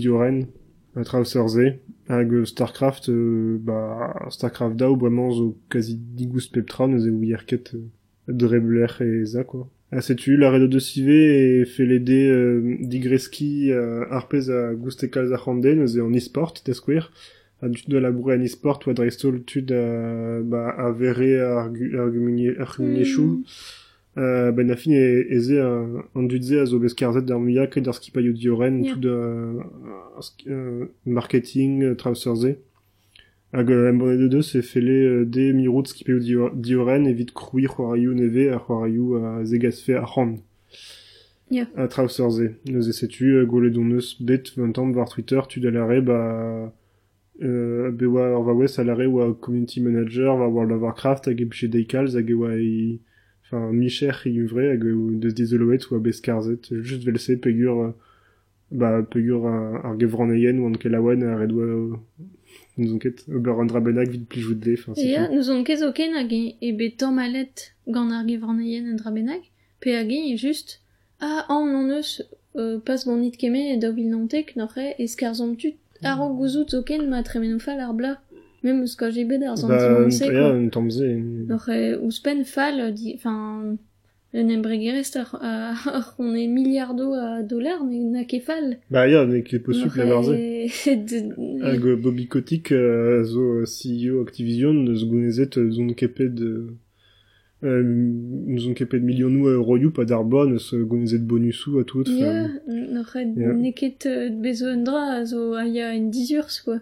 dioren 0.00 0.46
Starcraft 2.44 3.08
euh, 3.08 3.58
ba 3.60 4.28
Starcraft 4.30 4.76
daou 4.76 4.96
bremañ 4.96 5.32
zo 5.32 5.56
quasi 5.68 5.96
digous 5.96 6.46
peptra 6.46 6.86
neus 6.86 7.04
e 7.04 7.10
ouierket 7.10 7.74
euh, 7.74 7.88
drebler 8.28 8.94
e 9.00 9.24
za 9.24 9.42
quoi. 9.42 9.66
A 9.90 10.00
setu 10.00 10.36
la 10.36 10.50
redo 10.50 10.68
de 10.68 10.78
sive 10.78 11.62
e 11.62 11.64
felede 11.64 12.30
euh, 12.30 12.76
digreski 12.80 13.72
euh, 13.72 14.06
ar 14.10 14.28
pez 14.28 14.50
a 14.50 14.74
gouste 14.74 15.10
kalz 15.10 15.32
a 15.32 15.38
c'hande 15.38 15.74
neus 15.74 15.96
e 15.96 16.00
an 16.00 16.14
e-sport 16.14 16.62
da 16.66 16.74
square 17.64 17.70
a 17.70 17.70
tud 17.70 17.92
da 17.92 18.00
labourer 18.00 18.34
an 18.36 18.42
e-sport 18.44 18.86
oa 18.86 18.94
dreistol 18.94 19.42
tud 19.44 19.70
a, 19.72 20.40
ba, 20.42 20.70
a 20.76 20.90
vere 20.92 21.40
ar, 21.40 21.68
gu- 21.70 21.96
ar 21.98 22.10
gumunier- 22.10 22.58
ar 22.60 22.74
gumuniechou 22.76 23.42
Euh, 24.16 24.52
ben 24.52 24.70
a 24.70 24.76
fin 24.76 24.92
eze 24.92 25.58
a, 25.58 25.70
an 26.14 26.22
dudze 26.28 26.60
a 26.60 26.66
zo 26.66 26.78
bez 26.78 26.94
karzet 26.94 27.24
d'ar 27.26 27.40
muiak 27.40 27.80
d'ar 27.80 27.94
skipaio 27.96 28.32
dioren, 28.32 28.76
tout 28.84 29.00
sk- 30.22 30.46
euh, 30.46 30.84
marketing, 31.04 31.82
euh, 31.82 31.94
traousserze. 31.96 32.54
Hag 33.52 33.70
euh, 33.72 33.90
em 33.90 33.94
de 34.16 34.28
deus 34.28 34.54
e 34.54 34.62
fele 34.62 34.90
euh, 35.04 35.24
de 35.24 35.50
mirout 35.52 35.88
skipaio 35.88 36.20
dio- 36.20 36.50
dioren 36.54 37.06
evit 37.06 37.32
krouiñ 37.34 37.66
c'hoarioù 37.66 38.14
neve 38.14 38.50
a 38.54 38.58
c'hoarioù 38.60 39.16
a 39.16 39.44
zegasfe 39.44 39.90
a 39.98 40.06
c'hant. 40.06 40.36
Ja. 41.50 41.66
A 41.76 41.88
e 42.88 42.92
setu 42.92 43.24
euh, 43.34 43.44
goledon 43.46 43.82
neus 43.84 44.22
bet 44.22 44.44
20 44.56 44.78
ans 44.78 44.92
var 44.92 45.08
Twitter 45.08 45.42
tu 45.48 45.58
da 45.58 45.72
lare 45.72 46.00
ba 46.00 46.72
euh, 47.42 47.90
be 47.90 48.06
oa 48.06 48.36
ar 48.36 48.42
va 48.42 48.54
wez 48.54 48.78
a 48.78 48.84
lare 48.84 49.06
oa 49.06 49.34
community 49.34 49.80
manager 49.80 50.36
va 50.36 50.48
World 50.48 50.72
of 50.72 50.82
Warcraft 50.82 51.26
hag 51.26 51.40
e 51.40 51.44
bche 51.44 51.68
deikals 51.68 52.14
hag 52.14 52.30
e 52.30 52.34
oa 52.34 52.54
i 52.56 53.00
enfin 53.44 53.72
micher 53.72 54.22
i 54.26 54.40
uvre 54.40 54.70
hag 54.72 54.84
e 54.84 54.94
deus 55.22 55.34
dizoloet 55.34 55.90
oa 55.90 56.00
bez 56.00 56.20
karzet 56.20 56.70
just 56.82 57.04
velse 57.04 57.40
pegur 57.40 57.86
euh, 57.86 57.92
ba 58.70 59.02
pegur 59.02 59.46
ar 59.46 59.84
ar 59.86 59.98
gevran 59.98 60.32
eien 60.32 60.58
ou 60.58 60.66
an 60.70 60.78
kelaouan 60.78 61.22
a 61.22 61.36
red 61.42 61.52
oa 61.52 61.66
euh, 61.66 61.96
nous 62.76 62.92
on 62.94 62.98
ket 62.98 63.24
ober 63.28 63.60
an 63.60 63.66
drabennak 63.66 64.08
vit 64.08 64.24
plijout 64.24 64.54
de 64.54 64.74
enfin 64.74 64.94
c'est 64.94 65.14
tout. 65.14 65.34
nous 65.34 65.50
on 65.50 65.64
ket 65.64 65.78
zo 65.78 65.92
ken 65.92 66.14
hag 66.14 66.32
e, 66.32 66.56
e 66.60 66.72
bet 66.72 67.02
malet 67.12 67.74
gant 67.86 68.10
ar 68.10 68.24
gevraneien 68.26 68.88
en 68.90 68.96
drabenag, 68.96 69.42
pe 69.80 69.94
hag 69.94 70.10
e 70.10 70.36
just, 70.36 70.80
ah, 71.20 71.44
an 71.48 71.74
an 71.74 71.90
eus, 71.98 72.22
euh, 72.56 72.78
pas 72.80 73.04
gant 73.04 73.16
nit 73.16 73.36
keme 73.36 73.78
da 73.80 73.90
vil 73.90 74.08
nantek, 74.10 74.56
n'oc'he, 74.56 74.94
e 74.98 75.06
skarzon 75.06 75.56
tut, 76.04 76.10
ar 76.12 76.20
o 76.20 76.28
gouzout 76.36 76.70
zo 76.70 76.82
ken 76.82 77.08
ma 77.08 77.22
tremeno 77.22 77.58
fall 77.58 77.80
ar 77.80 77.94
bla, 77.94 78.12
mem 78.62 78.82
eus 78.84 78.94
ka 79.00 79.10
jebet 79.10 79.42
ar 79.42 79.56
Ba, 79.56 79.78
sentiment 79.78 80.10
se, 80.10 80.24
ya, 80.24 80.30
quoi. 80.30 80.54
un 80.60 80.68
tammze. 80.68 81.10
N'oc'he, 81.48 81.80
ouzpen 82.02 82.44
fall, 82.44 82.92
di, 82.92 83.14
enfin, 83.16 83.76
ar, 85.40 86.14
on 86.18 86.34
e 86.34 86.46
miliardo 86.48 87.12
a 87.14 87.42
dolar, 87.42 87.84
ne 87.84 88.00
na 88.10 88.24
ket 88.24 88.42
fall. 88.42 88.78
Ba, 88.90 89.06
ya, 89.08 89.24
a 90.00 90.04
varze. 90.04 90.34
de... 90.84 91.62
Hag 91.62 91.84
euh, 91.86 91.96
Bobby 91.96 92.26
Kotick 92.26 92.72
euh, 92.72 93.22
zo 93.24 93.60
euh, 93.60 93.64
CEO 93.64 94.22
Activision 94.22 94.74
gounezet 95.06 95.56
euh, 95.56 95.70
zon 95.70 95.94
euh, 96.42 96.74
nous 97.64 98.68
on 98.68 98.74
kepet 98.74 99.00
milionou 99.00 99.48
a 99.48 99.52
euroioù 99.52 99.90
pa 99.90 100.04
d'ar 100.04 100.22
bon 100.24 100.44
neus 100.50 100.74
euh, 100.74 100.84
gounezet 100.84 101.18
bonusou 101.18 101.78
a 101.78 101.84
tout 101.84 102.04
n'oc'he, 102.04 103.18
Ja. 103.36 103.52
neket 103.54 104.06
euh, 104.06 104.28
bezo 104.30 104.66
un 104.66 104.82
dra, 104.82 105.04
a 105.20 105.24
zo 105.24 105.54
a 105.54 105.64
ya 105.66 105.92
en 105.94 106.08
dizurs, 106.10 106.62
quoi? 106.64 106.80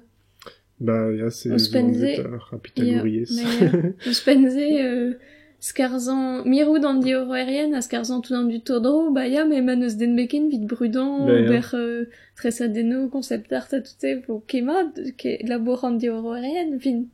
bah 0.80 1.12
ya 1.12 1.30
c'est 1.30 1.50
Eus 1.50 1.68
penze- 1.70 2.18
ar 2.18 2.58
Pythagories 2.62 3.28
Ja, 3.30 3.44
mais, 3.44 3.92
Eus 4.06 4.20
penze, 4.24 4.56
euh, 4.58 5.12
skarzan, 5.60 6.44
mirou 6.44 6.80
d'an 6.80 6.94
diorerien, 6.94 7.72
a 7.72 7.80
skarzan 7.80 8.20
tout 8.20 8.32
d'an 8.32 8.42
du 8.44 8.58
todro, 8.60 9.12
ba 9.12 9.28
ya, 9.28 9.44
mais 9.46 9.62
man 9.62 9.80
eus 9.84 9.96
den 9.96 10.16
beken 10.16 10.48
vit 10.48 10.66
brudant, 10.66 11.26
Ba, 11.26 11.38
ya. 11.38 11.46
ober 11.46 11.70
euh, 11.74 12.06
tresa 12.34 12.66
deno, 12.66 13.08
concept 13.08 13.52
art 13.52 13.72
a 13.72 13.80
tout 13.80 14.02
e, 14.04 14.16
po 14.26 14.42
kema, 14.48 14.90
ke 15.16 15.38
labor 15.46 15.84
an 15.84 15.92
diorerien, 15.92 16.76
fin. 16.80 17.04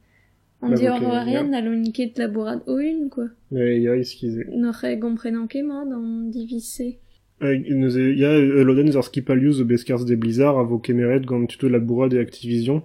On 0.60 0.70
dit 0.70 0.88
ok, 0.88 1.02
Orwarian, 1.02 1.52
a 1.52 1.60
l'uniqué 1.60 2.06
de 2.06 2.18
la 2.18 2.26
bourrade 2.28 2.62
au 2.66 2.78
une, 2.78 3.08
quoi. 3.10 3.28
Ouais, 3.52 3.80
ja, 3.80 3.96
iskize. 3.96 4.44
N'aurait 4.52 4.98
comprenant 4.98 5.46
qu'Emma 5.46 5.84
dans 5.84 6.28
Divisé. 6.28 6.98
Euh, 7.42 7.56
ja, 8.16 8.32
euh, 8.32 8.64
loden 8.64 8.90
ar 8.96 9.04
skipalius 9.04 9.62
beskars 9.62 10.04
de 10.04 10.16
Blizzard 10.16 10.58
a 10.58 10.64
vo 10.64 10.78
kemeret 10.78 11.20
gant 11.20 11.46
tuto 11.46 11.68
la 11.68 11.78
bourrade 11.78 12.12
de 12.12 12.18
Activision. 12.18 12.82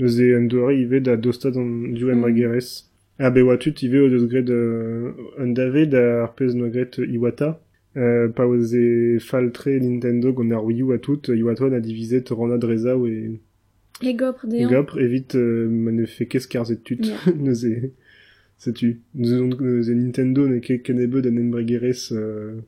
Ive 0.00 1.00
da 1.00 1.16
dostad 1.16 1.56
an 1.56 1.94
du 1.94 2.06
Mm. 2.06 2.10
emregerez. 2.10 2.90
A 3.18 3.30
be 3.30 3.42
watut 3.42 3.82
ive 3.82 4.00
o 4.00 4.08
deus 4.08 4.26
gret 4.26 4.50
euh, 4.50 5.12
un 5.38 5.52
dave 5.52 5.86
da 5.86 6.24
ar 6.24 6.34
pez 6.34 6.54
no 6.54 6.68
gret 6.68 6.98
Iwata. 6.98 7.60
Euh, 7.96 8.28
pa 8.28 8.44
oze 8.44 9.18
faltre 9.20 9.68
Nintendo 9.68 10.34
Wii 10.34 10.82
U 10.82 10.98
tout, 10.98 11.22
Iwata 11.28 11.66
a 11.66 11.78
e 11.78 11.78
Et 11.78 13.40
Gopre 14.02 14.46
des 14.46 14.64
gopr 14.64 14.98
evit 14.98 15.26
euh, 15.34 15.68
ne 15.68 16.04
fait 16.04 16.26
qu'est-ce 16.26 16.48
karzet 16.48 16.76
tut. 16.76 16.98
Yeah. 17.02 17.16
neuze, 17.34 17.66
setu. 18.58 19.00
Neuze, 19.14 19.40
neuze 19.60 19.90
Nintendo 19.90 20.46
ne 20.48 20.58
ket 20.58 20.82
kenebe 20.82 21.20
d'an 21.22 21.36
embregerez 21.36 22.12
euh, 22.12 22.60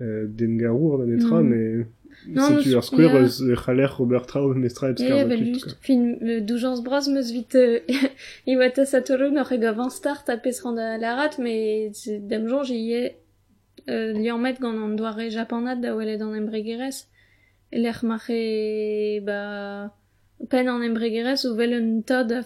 euh, 0.00 0.26
den 0.28 0.56
garour 0.56 0.98
Mm. 1.42 1.48
mais 1.48 1.86
Non, 2.28 2.58
setu 2.58 2.74
ar 2.76 2.82
eus 3.16 3.42
Robert 3.98 4.26
Traub 4.26 4.54
mestra 4.56 4.90
eb 4.90 5.00
Et 5.00 5.04
skar 5.04 5.18
tut, 5.26 5.36
juste, 5.36 5.76
fin, 5.82 6.14
euh, 6.22 6.40
meus 7.08 7.32
euh, 7.56 7.80
Iwata 8.46 8.84
Satoru 8.84 9.30
start 9.90 10.28
rand 10.62 10.74
la 10.74 11.14
rate, 11.16 11.38
mais 11.38 11.90
j'y 12.64 12.92
ai, 12.92 13.16
euh, 13.88 14.12
li 14.12 14.30
met 14.38 14.56
gant 14.60 14.76
an 14.78 14.90
doare 14.90 15.28
da 15.80 15.96
embregerez. 15.96 17.08
Pen 20.50 20.68
en 20.68 20.82
embregerez 20.82 21.44
ou 21.46 21.54
vel 21.56 21.72
un 21.74 22.00
tad 22.02 22.32
a 22.32 22.42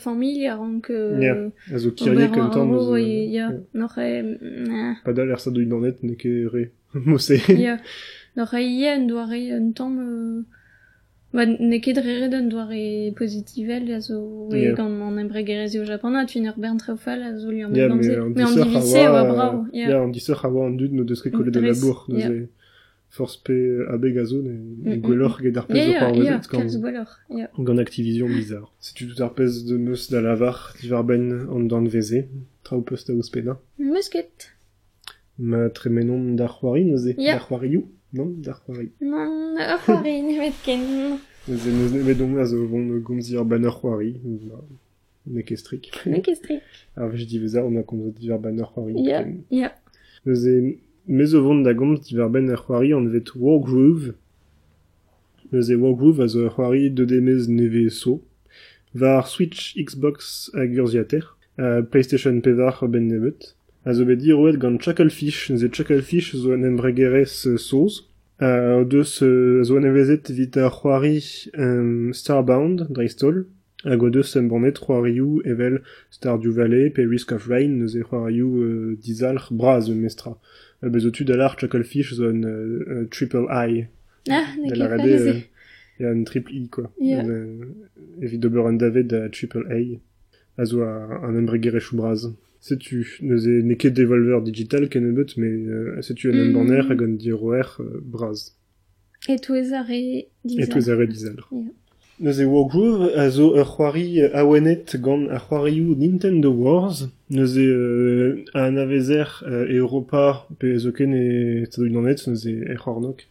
avant 0.48 0.80
que, 0.80 1.20
Yeah. 1.20 1.50
a 1.74 1.78
zo 1.78 1.90
ya, 1.90 2.14
euh, 2.14 2.98
yeah. 2.98 3.52
n'aurait, 3.74 4.22
nah. 4.22 4.94
pa 5.04 5.12
sa 5.38 5.50
ne 8.36 8.42
re 8.44 9.52
un 9.52 9.72
un 9.78 9.98
euh... 9.98 10.42
Ba, 11.30 11.44
ne 11.44 11.76
ket 11.76 11.98
rere 11.98 12.30
d'un 12.30 12.48
doare 12.48 13.12
positivel 13.14 13.92
a 13.92 14.00
zo 14.00 14.48
Yeah. 14.50 14.72
e 14.72 14.74
gant 14.74 15.02
an 15.02 15.18
Japon 15.84 16.14
a 16.14 16.26
fin 16.26 16.46
ur 16.46 16.54
bern 16.56 16.78
treufal 16.78 17.22
a 17.22 17.36
zo 17.36 17.50
li 17.50 17.62
an 17.62 17.70
ganze. 17.70 18.16
mais 18.34 18.44
an 18.44 18.64
divise 18.64 18.96
a 18.96 19.12
oa 19.12 19.24
bravo, 19.32 19.66
ya, 19.74 20.02
an 20.02 20.12
an 20.64 20.76
dud 20.78 20.92
no 20.92 21.04
deus 21.04 21.20
ket 21.20 21.32
kolet 21.32 21.50
de 21.50 21.60
Dres, 21.60 21.82
labour, 21.82 22.06
ya. 22.08 22.30
Neuze 23.08 23.16
force 23.16 23.38
pe 23.42 23.86
abeg 23.88 24.16
a 24.18 24.24
zo, 24.24 24.42
ne 24.42 24.96
gwelloc'h 24.98 25.40
get 25.42 25.56
ar 25.56 25.66
pez 25.66 25.76
Ja, 25.76 25.84
zo 25.84 25.92
ja, 25.92 25.98
c'hoar 26.00 26.16
ja, 26.16 26.32
wezet 26.36 26.48
kalz 26.50 26.72
gant 26.74 26.82
gwelloc'h, 26.82 27.14
ja. 27.30 27.48
gant 27.58 27.78
Activision 27.78 28.28
Blizzard. 28.28 28.68
Setu 28.80 29.08
tout 29.08 29.22
ar 29.22 29.32
pez 29.34 29.64
de 29.66 29.76
meus 29.76 30.08
da 30.10 30.20
lavar 30.20 30.74
divar 30.80 31.04
ben 31.04 31.30
an 31.50 31.68
dan 31.68 31.86
veze, 31.88 32.26
tra 32.64 32.76
o 32.76 32.82
peus 32.82 33.04
da 33.06 33.14
ouspena. 33.14 33.58
Musket. 33.78 34.52
Ma 35.38 35.68
tremenon 35.70 36.34
d'ar 36.36 36.52
c'hoari 36.58 36.84
neuze, 36.84 37.14
Ya. 37.18 37.34
d'ar 37.34 37.46
c'hoarioù, 37.48 37.84
non, 38.12 38.26
d'ar 38.44 38.60
c'hoari. 38.64 38.90
Non, 39.00 39.56
a 39.58 39.78
c'hoari, 39.78 40.22
ne 40.26 40.38
met 40.38 40.54
ken. 40.64 40.80
Neuze 41.48 41.68
neus 41.72 41.92
ne 41.92 42.02
vedon 42.02 42.36
a 42.38 42.44
zo 42.44 42.66
vont 42.66 42.98
gomz 43.00 43.34
ar 43.34 43.44
ban 43.44 43.64
ur 43.64 43.72
c'hoari, 43.80 44.20
ba, 44.50 44.62
ne 45.26 45.42
ket 45.42 45.58
strik. 45.58 45.90
Ne 46.06 46.20
ket 46.20 46.36
strik. 46.36 46.62
Ar 46.96 47.08
vez 47.08 47.24
divezar 47.26 47.64
on 47.64 47.76
a 47.76 47.82
komz 47.82 48.12
divar 48.14 48.38
ban 48.38 48.58
ur 48.58 48.68
c'hoari. 48.74 48.94
Ya, 49.06 49.24
ya. 49.50 49.72
Neuze 50.26 50.76
mez 51.08 51.34
o 51.34 51.42
vont 51.42 51.62
da 51.62 51.72
gomz 51.72 52.00
divar 52.06 52.28
ben 52.28 52.50
ur 52.52 52.60
c'hoari 52.60 52.92
an 52.92 53.08
vet 53.08 53.34
Wargroove. 53.34 54.14
Neuze 55.50 55.74
Wargroove 55.80 56.20
a 56.24 56.28
zo 56.28 56.44
ur 56.44 56.52
c'hoari 56.52 56.90
neve 57.48 57.90
so. 57.90 58.22
Var 58.94 59.26
Switch, 59.26 59.74
Xbox 59.76 60.50
a 60.54 60.66
gurziater. 60.66 61.24
A 61.56 61.82
PlayStation 61.82 62.40
pevar 62.40 62.86
ben 62.88 63.08
nevet. 63.08 63.54
A 63.84 63.94
zo 63.94 64.04
bet 64.04 64.20
dir 64.20 64.38
oet 64.38 64.58
gant 64.60 64.78
Chucklefish. 64.78 65.50
Neuze 65.50 65.70
Chucklefish 65.70 66.36
zo 66.36 66.52
an 66.52 66.62
embregerez 66.62 67.46
euh, 67.46 67.56
soz. 67.56 68.04
Uh, 68.40 68.82
o 68.82 68.84
deus 68.84 69.22
euh, 69.22 69.64
zo 69.64 69.76
an 69.76 69.84
evezet 69.84 70.30
vit 70.30 70.56
ar 70.58 70.84
um, 70.84 72.12
Starbound, 72.12 72.86
dreistol. 72.90 73.46
Hag 73.84 74.02
o 74.02 74.10
deus 74.10 74.34
c'hoarioù 74.34 75.40
evel 75.44 75.80
Stardew 76.10 76.52
Valley, 76.52 76.90
pe 76.90 77.02
Risk 77.02 77.32
of 77.32 77.48
Rain, 77.48 77.78
neuze 77.78 78.02
c'hoarioù 78.02 78.60
euh, 78.60 78.96
dizalc'h 79.00 79.50
braz 79.50 79.88
mestra. 79.88 80.36
Uh, 80.82 80.88
bezo 80.90 81.10
tu 81.10 81.24
dalar 81.24 81.56
Chucklefish 81.58 82.14
zo 82.14 82.28
an 82.28 82.42
euh, 82.44 83.06
Triple 83.10 83.46
I. 83.50 83.86
Ah, 84.30 84.44
ne 84.58 84.68
Da 84.68 84.74
ket 84.74 84.76
la 84.78 84.88
rade, 84.88 85.00
faleze. 85.00 85.26
euh, 85.28 85.40
y 86.00 86.04
a 86.04 86.10
un 86.10 86.22
triple 86.24 86.52
I, 86.54 86.68
quoi. 86.68 86.92
Yeah. 87.00 87.24
Evit 88.22 88.38
d'ober 88.38 88.60
an 88.66 88.74
davet 88.74 89.02
da 89.04 89.28
Triple 89.28 89.66
A. 89.70 90.60
A 90.60 90.64
zo 90.64 90.82
a- 90.82 91.20
an 91.24 91.34
embregerechou 91.36 91.96
braz. 91.96 92.30
Setu, 92.60 93.06
neuze 93.22 93.46
ne 93.48 93.74
ket 93.74 93.90
Devolver 93.94 94.42
Digital 94.42 94.88
ken 94.88 95.06
ebet, 95.10 95.36
mais 95.36 95.46
euh, 95.48 96.00
setu 96.02 96.30
an 96.30 96.34
Mm. 96.34 96.48
emborner 96.50 96.82
hag 96.90 97.02
an 97.02 97.14
diroer 97.16 97.76
euh, 97.80 98.00
braz. 98.02 98.54
Et 99.28 99.38
touezare 99.40 100.26
dizal. 100.44 100.64
Et 100.64 100.68
tous 100.68 100.90
arrêt 100.90 101.06
dizalc'h. 101.08 101.46
Yeah. 101.52 101.64
Neuze 102.20 102.44
Wargroove 102.44 103.14
a 103.14 103.30
zo 103.30 103.54
ur 103.54 103.64
c'hoari 103.64 104.22
awenet 104.34 104.96
gant 105.00 105.30
ar 105.30 105.42
c'hoarioù 105.46 105.94
Nintendo 105.94 106.50
Wars. 106.50 107.08
Neuze 107.30 107.62
euh, 107.62 108.44
an 108.54 108.76
avezer 108.76 109.44
euh, 109.46 109.70
Europa 109.70 110.48
pe 110.58 110.76
zo 110.78 110.90
ken 110.90 111.14
e 111.14 111.66
tadoù 111.70 111.88
nanet, 111.88 112.26
neuze 112.26 112.50
e 112.50 112.74
c'hoarnok. 112.74 113.22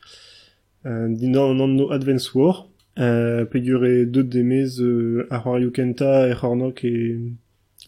Euh, 0.86 1.10
Dinan 1.10 1.52
an 1.52 1.60
an 1.66 1.76
no 1.76 1.92
Advance 1.92 2.34
War. 2.34 2.70
Euh, 2.98 3.44
pe 3.44 3.60
gure 3.60 4.06
deud 4.06 4.30
demez 4.30 4.80
euh, 4.80 5.28
ar 5.32 5.44
c'hoarioù 5.44 5.72
Kenta 5.72 6.30
e 6.30 6.34
c'hoarnok 6.34 6.86
e 6.86 7.34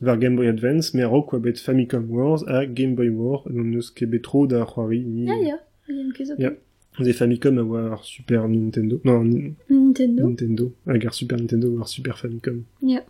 var 0.01 0.17
Game 0.17 0.35
Boy 0.35 0.49
Advance, 0.49 0.93
mais 0.93 1.03
a 1.03 1.39
bet 1.39 1.57
Famicom 1.59 2.05
Wars 2.09 2.43
a 2.47 2.65
Game 2.65 2.95
Boy 2.95 3.09
War, 3.09 3.43
non 3.49 3.63
neus 3.63 3.89
ket 3.91 4.05
betro 4.05 4.47
da 4.47 4.61
ar 4.63 4.67
c'hoari 4.67 4.99
ni... 4.99 5.29
Ah, 5.29 5.35
ya, 5.35 5.59
yeah. 5.87 6.11
ya, 6.19 6.35
yeah. 6.39 6.53
Ze 7.01 7.13
Famicom 7.13 7.57
a 7.57 7.63
war 7.63 8.03
Super 8.03 8.47
Nintendo. 8.47 8.99
Non, 9.03 9.23
ni- 9.23 9.53
Nintendo. 9.69 10.27
Nintendo. 10.27 10.71
Hag 10.87 11.05
ar 11.05 11.13
Super 11.13 11.37
Nintendo 11.37 11.67
war 11.77 11.87
Super 11.87 12.15
Famicom. 12.17 12.63
Ja. 12.81 13.01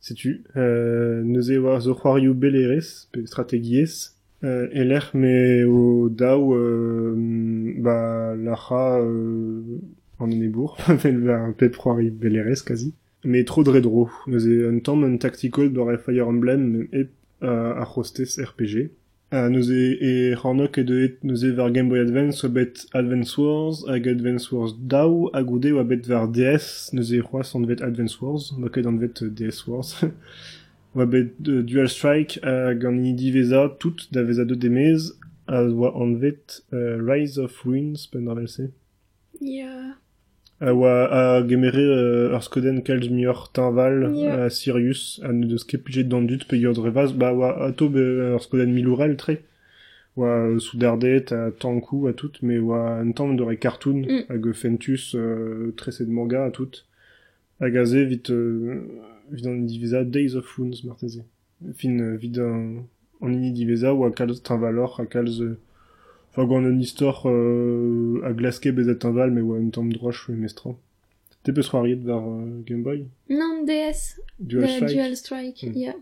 Setu, 0.00 0.42
euh, 0.56 1.22
neuze 1.22 1.58
war 1.62 1.80
zo 1.80 1.94
c'hoarioù 1.94 2.34
belerez, 2.34 3.08
pe 3.12 3.24
strategiez, 3.24 4.16
euh, 4.42 4.66
e 4.72 4.82
l'er 4.82 5.10
me 5.14 5.64
o 5.64 6.08
daou, 6.08 6.54
euh, 6.56 7.14
ba, 7.78 8.34
l'acha, 8.34 8.98
euh, 9.00 9.62
an 10.18 10.28
enebour, 10.30 10.76
vel 11.02 11.20
va 11.20 11.52
pep 11.56 11.76
c'hoari 11.76 12.10
belerez, 12.10 12.62
kazi. 12.66 12.94
Me 13.24 13.44
tro 13.44 13.62
dredro, 13.62 14.10
neuze 14.26 14.48
un 14.68 14.80
tamm 14.80 15.04
un 15.04 15.16
tactical 15.18 15.72
d'ore 15.72 15.96
Fire 16.04 16.26
Emblem 16.28 16.88
e 16.92 17.06
euh, 17.44 17.72
ar 17.76 17.96
hostess 17.96 18.40
RPG. 18.40 18.90
Uh, 19.32 19.48
neuze 19.48 19.96
e 19.98 20.34
c'hornok 20.36 20.76
e 20.76 20.82
deet 20.84 21.24
neuze 21.24 21.56
var 21.56 21.70
Game 21.70 21.88
Boy 21.88 22.00
Advance 22.00 22.44
oa 22.44 22.52
Advance 22.92 23.40
Wars 23.40 23.82
hag 23.88 24.06
Advance 24.06 24.52
Wars 24.52 24.74
daou 24.76 25.30
hag 25.32 25.48
oude 25.48 25.72
oa 25.72 25.84
bet 25.84 26.04
DS 26.04 26.92
neuze 26.92 27.22
c'hoaz 27.24 27.54
an 27.56 27.64
vet 27.64 27.80
Advance 27.80 28.20
Wars 28.20 28.52
ma 28.58 28.68
ket 28.68 28.84
an 28.84 29.00
euh, 29.00 29.30
DS 29.30 29.66
Wars 29.66 29.94
oa 30.94 31.06
bet 31.06 31.32
euh, 31.48 31.62
Dual 31.62 31.88
Strike 31.88 32.44
hag 32.44 32.84
an 32.84 33.00
ini 33.00 33.14
diveza 33.16 33.70
tout 33.80 34.04
da 34.12 34.20
veza 34.20 34.44
de 34.44 34.54
demez 34.54 35.16
a 35.46 35.62
oa 35.64 35.96
euh, 35.96 37.00
Rise 37.00 37.38
of 37.38 37.56
Ruins 37.64 38.06
pen 38.12 38.28
ar 38.28 38.36
Ja. 39.40 39.96
A 40.62 40.70
oa 40.72 40.94
a 41.20 41.22
gemere 41.48 41.82
euh, 41.82 42.34
ur 42.36 42.42
skoden 42.46 42.82
kalz 42.86 43.08
tinval 43.52 43.96
Yeah. 44.14 44.36
euh, 44.38 44.46
a 44.46 44.50
Sirius 44.50 45.20
a 45.24 45.32
ne 45.32 45.46
deus 45.50 45.64
ket 45.68 45.78
plijet 45.84 46.04
d'an 46.04 46.22
dut 46.22 46.44
pe 46.48 46.56
yor 46.56 46.74
drevaz 46.74 47.10
ba 47.20 47.32
oa 47.34 47.50
a 47.66 47.72
be 47.94 48.04
ur 48.34 48.40
skoden 48.46 48.70
milourel 48.76 49.16
tre 49.16 49.34
oa 50.16 50.28
euh, 50.28 50.58
soudardet 50.60 51.32
a 51.32 51.50
tankou 51.50 52.06
a 52.06 52.12
tout 52.12 52.32
mais 52.42 52.58
oa 52.58 53.00
un 53.00 53.10
tamm 53.12 53.36
d'ore 53.36 53.56
cartoon 53.58 54.00
Mm. 54.06 54.22
hag 54.30 54.52
Fentus 54.52 55.14
euh, 55.16 55.72
de 56.06 56.12
manga 56.18 56.44
a 56.44 56.50
tout 56.50 56.84
hag 57.60 57.76
a 57.76 57.84
ze 57.84 57.98
vit 58.10 58.30
euh, 58.30 58.80
vit 59.30 59.46
an 59.48 59.56
divisa 59.70 60.04
Days 60.04 60.36
of 60.36 60.46
Runes 60.56 60.78
marteze 60.84 61.22
fin 61.74 61.98
euh, 61.98 62.16
vit 62.16 62.38
an 62.38 62.84
an 63.20 63.30
ini 63.32 63.50
divisa 63.52 63.94
oa 63.94 64.10
kalz 64.10 64.42
tinvalor 64.42 65.00
a 65.00 65.06
kalz 65.06 65.40
euh, 65.40 65.56
Enfin, 66.32 66.46
gant 66.46 66.64
un 66.64 66.78
istor 66.78 67.24
euh, 67.26 68.20
a 68.24 68.32
glaske 68.32 68.68
bezet 68.72 69.04
un 69.04 69.10
val, 69.12 69.30
mais 69.30 69.42
oa 69.42 69.58
un 69.58 69.68
tamm 69.70 69.92
droch 69.92 70.28
e 70.30 70.32
mestra. 70.32 70.70
Te 71.44 71.50
peus 71.52 71.68
c'hoariet 71.68 72.00
var 72.04 72.22
euh, 72.26 72.62
Game 72.66 72.82
Boy? 72.82 73.04
Non, 73.28 73.64
DS. 73.66 74.20
Dual 74.38 74.62
de 74.62 74.68
Strike 74.68 74.92
Dual 74.94 75.16
Strike, 75.16 75.62
Mm. 75.66 75.76
ja. 75.76 75.94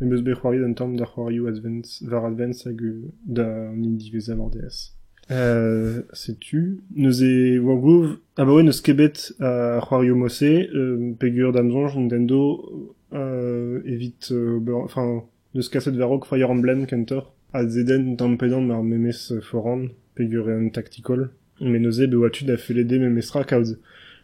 Me 0.00 0.06
beus 0.08 0.22
be 0.22 0.34
c'hoariet 0.34 0.64
un 0.64 0.72
tamm 0.74 0.96
da 0.96 1.04
c'hoarioù 1.04 1.46
Advance, 1.46 2.02
var 2.06 2.24
Advance 2.24 2.66
hag 2.66 2.80
euh, 2.82 3.02
da 3.26 3.46
an 3.70 3.82
in 3.84 3.96
diveza 3.98 4.34
var 4.34 4.48
DS. 4.50 4.92
Euh, 5.30 6.02
setu, 6.12 6.80
neuze 6.94 7.58
Wargroove, 7.58 8.18
ah 8.36 8.44
bah 8.44 8.54
ouais, 8.54 8.62
neus 8.62 8.80
kebet 8.80 9.34
a 9.40 9.80
c'hoarioù 9.82 10.14
mosse, 10.14 10.42
euh, 10.42 11.12
pegur 11.18 11.52
d'amzonj 11.52 11.96
Nintendo, 11.96 12.96
euh, 13.12 13.82
evit, 13.84 14.14
euh, 14.30 14.60
enfin, 14.84 15.24
neus 15.54 15.68
kaset 15.68 15.90
varok 15.90 16.26
Fire 16.26 16.48
Emblem 16.50 16.86
kentor, 16.86 17.34
a 17.56 17.66
zeden 17.66 18.16
tampedant 18.16 18.64
mar 18.70 18.82
memes 18.82 19.32
foran, 19.48 19.88
pegur 20.14 20.48
un 20.48 20.68
tactical, 20.70 21.28
mais 21.60 21.80
neuze 21.80 22.04
be 22.10 22.16
oa 22.16 22.30
tud 22.30 22.50
a 22.50 22.56
felede 22.56 22.98
memestra 23.00 23.44
kaoz 23.44 23.76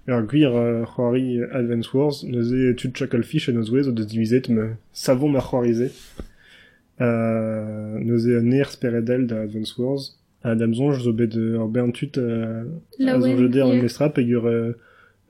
Ur 0.09 0.25
gwir 0.27 0.51
uh, 0.51 0.85
c'hoari 0.85 1.39
Advance 1.53 1.93
Wars, 1.95 2.25
neuze 2.25 2.75
tud 2.75 2.93
Chucklefish 2.93 3.49
a 3.49 3.53
neuze 3.53 3.85
zo 3.85 3.93
deus 3.93 4.07
divizet 4.07 4.49
me 4.49 4.75
savon 4.93 5.31
ma 5.31 5.41
c'hoarize. 5.41 5.93
Uh, 6.99 8.01
neuze 8.03 8.35
an 8.39 8.49
ner 8.51 8.67
speredel 8.67 9.29
da 9.29 9.43
Advance 9.43 9.79
Wars. 9.79 10.19
A 10.43 10.57
damzonj 10.57 11.05
zo 11.05 11.13
bet 11.13 11.37
ur 11.37 11.69
bern 11.71 11.93
tut 11.93 12.19
uh, 12.19 12.67
a 12.99 13.21
zo 13.21 13.31
jede 13.31 13.63
an 13.63 13.79
mestra 13.79 14.11
pe 14.11 14.27
ur 14.27 14.49
uh, 14.51 14.75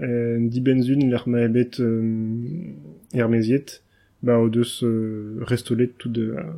uh, 0.00 0.36
dibenzun 0.40 1.04
l'er 1.10 1.28
ma 1.28 1.44
ebet 1.44 1.76
um, 1.78 2.72
er 3.12 3.28
meziet, 3.28 3.82
ba 4.22 4.40
o 4.40 4.48
deus 4.48 4.80
uh, 4.80 5.44
restolet 5.44 5.92
tout 5.98 6.08
de 6.08 6.32
uh, 6.32 6.48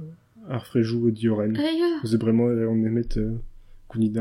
ar 0.48 0.66
frejou 0.66 1.07
o 1.07 1.11
dioren. 1.11 1.54
Ya. 1.54 2.00
Neuze 2.02 2.18
bremañ 2.18 2.52
uh, 2.64 2.70
on 2.70 2.85
emet 2.85 3.16
uh, 3.16 3.38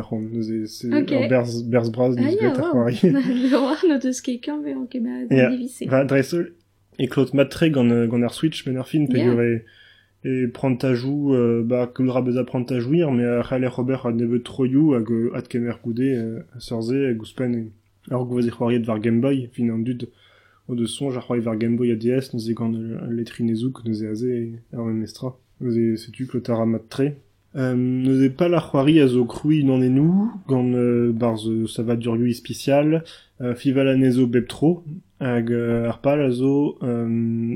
c'hant. 0.03 0.67
Se 0.67 0.87
ur 0.87 1.29
berz, 1.29 1.63
berz 1.63 1.89
braz 1.91 2.15
neus 2.15 2.35
bet 2.35 2.57
ar 2.59 2.71
c'hoari. 2.71 2.97
Ket 4.23 4.49
an 4.49 4.87
ket 4.87 5.03
Ya. 5.31 5.49
divise. 5.49 5.85
Va 5.89 6.03
dreisel 6.05 6.51
e 6.99 7.07
klot 7.07 7.33
matre 7.33 7.69
gant, 7.69 7.89
euh, 7.89 8.07
gant 8.07 8.21
ar 8.23 8.33
Switch 8.37 8.65
men 8.67 8.77
ar 8.77 8.87
fin 8.87 9.07
pe 9.07 9.17
Yeah. 9.17 9.41
e, 9.43 9.63
e 10.25 10.47
prantajou, 10.47 11.33
euh, 11.33 11.63
ba 11.63 11.87
koulra 11.87 12.21
bez 12.21 12.37
a 12.37 12.43
prantajouir, 12.45 13.11
me 13.11 13.25
ar 13.25 13.43
c'haler 13.49 13.67
Robert 13.67 14.05
a 14.05 14.11
nebeut 14.11 14.43
troioù 14.43 14.93
hag 14.95 15.09
euh, 15.11 15.31
ad 15.35 15.47
kemer 15.49 15.79
goude 15.83 15.99
euh, 15.99 16.43
a 16.55 16.59
seurze 16.59 16.93
hag 17.09 17.19
ouspen 17.19 17.53
e 17.55 17.63
ar 18.13 18.23
gouaz 18.25 18.45
e 18.47 18.51
c'hoariet 18.51 18.85
var 18.85 18.99
Game 18.99 19.21
Boy, 19.21 19.49
fin 19.53 19.69
an 19.71 19.79
dud 19.83 20.07
o 20.69 20.75
de 20.75 20.85
sonj 20.85 21.17
ar 21.17 21.23
c'hoari 21.25 21.41
var 21.41 21.57
Game 21.57 21.75
Boy 21.75 21.91
a 21.91 21.95
DS, 21.95 22.33
neuze 22.33 22.53
gant 22.53 22.73
euh, 22.75 23.01
letrinezouk, 23.09 23.83
neuze 23.85 24.05
aze 24.07 24.29
e 24.29 24.59
ar. 24.71 24.85
Neuze 24.85 25.17
setu 25.97 26.27
klot 26.27 26.49
ar 26.49 26.61
a 26.61 26.65
matre. 26.65 27.13
Euh, 27.55 27.75
neuze 27.75 28.31
pal 28.33 28.55
ar 28.57 28.71
c'hoari 28.71 28.99
a 28.99 29.07
zo 29.07 29.25
kroui 29.29 29.63
nan 29.63 29.83
enou, 29.85 30.31
gant 30.49 30.73
euh, 30.73 31.11
barz 31.13 31.45
euh, 31.47 31.67
sava 31.67 31.95
durioù 31.95 32.25
ispicial, 32.25 33.03
euh, 33.41 33.53
fival 33.53 33.89
a 33.91 33.95
nezo 33.95 34.25
bep 34.25 34.47
tro, 34.49 34.83
hag 35.19 35.51
euh, 35.51 35.87
ar 35.87 35.99
pal 36.01 36.23
a 36.25 36.31
zo 36.31 36.79
euh, 36.81 37.07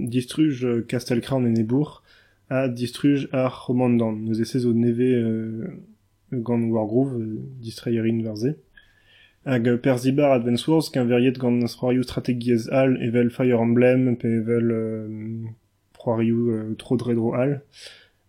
distruj 0.05 0.65
euh, 0.65 0.85
en 1.31 1.55
Ebourg 1.55 2.03
a 2.49 2.67
distruj 2.67 3.27
ar 3.33 3.65
romandan. 3.65 4.13
Neus 4.13 4.39
ese 4.39 4.59
zo 4.59 4.73
neve 4.73 5.01
euh, 5.01 5.67
gant 6.31 6.61
Wargroove, 6.61 7.19
euh, 7.19 7.41
distreierin 7.59 8.21
verze. 8.21 8.55
Hag 9.45 9.67
euh, 9.67 9.77
per 9.77 9.97
zibar 9.97 10.31
Advance 10.31 10.67
Wars, 10.67 10.91
qu'un 10.91 11.05
veriet 11.05 11.39
gant 11.39 11.65
c'hoarioù 11.65 12.03
strategiez 12.03 12.69
al, 12.69 13.01
evel 13.01 13.31
Fire 13.31 13.59
Emblem, 13.59 14.15
pe 14.15 14.27
evel 14.27 14.71
euh, 14.71 15.07
c'hoarioù 16.07 16.51
euh, 16.51 16.75
tro 16.77 16.97
dredro 16.97 17.33
al. 17.33 17.61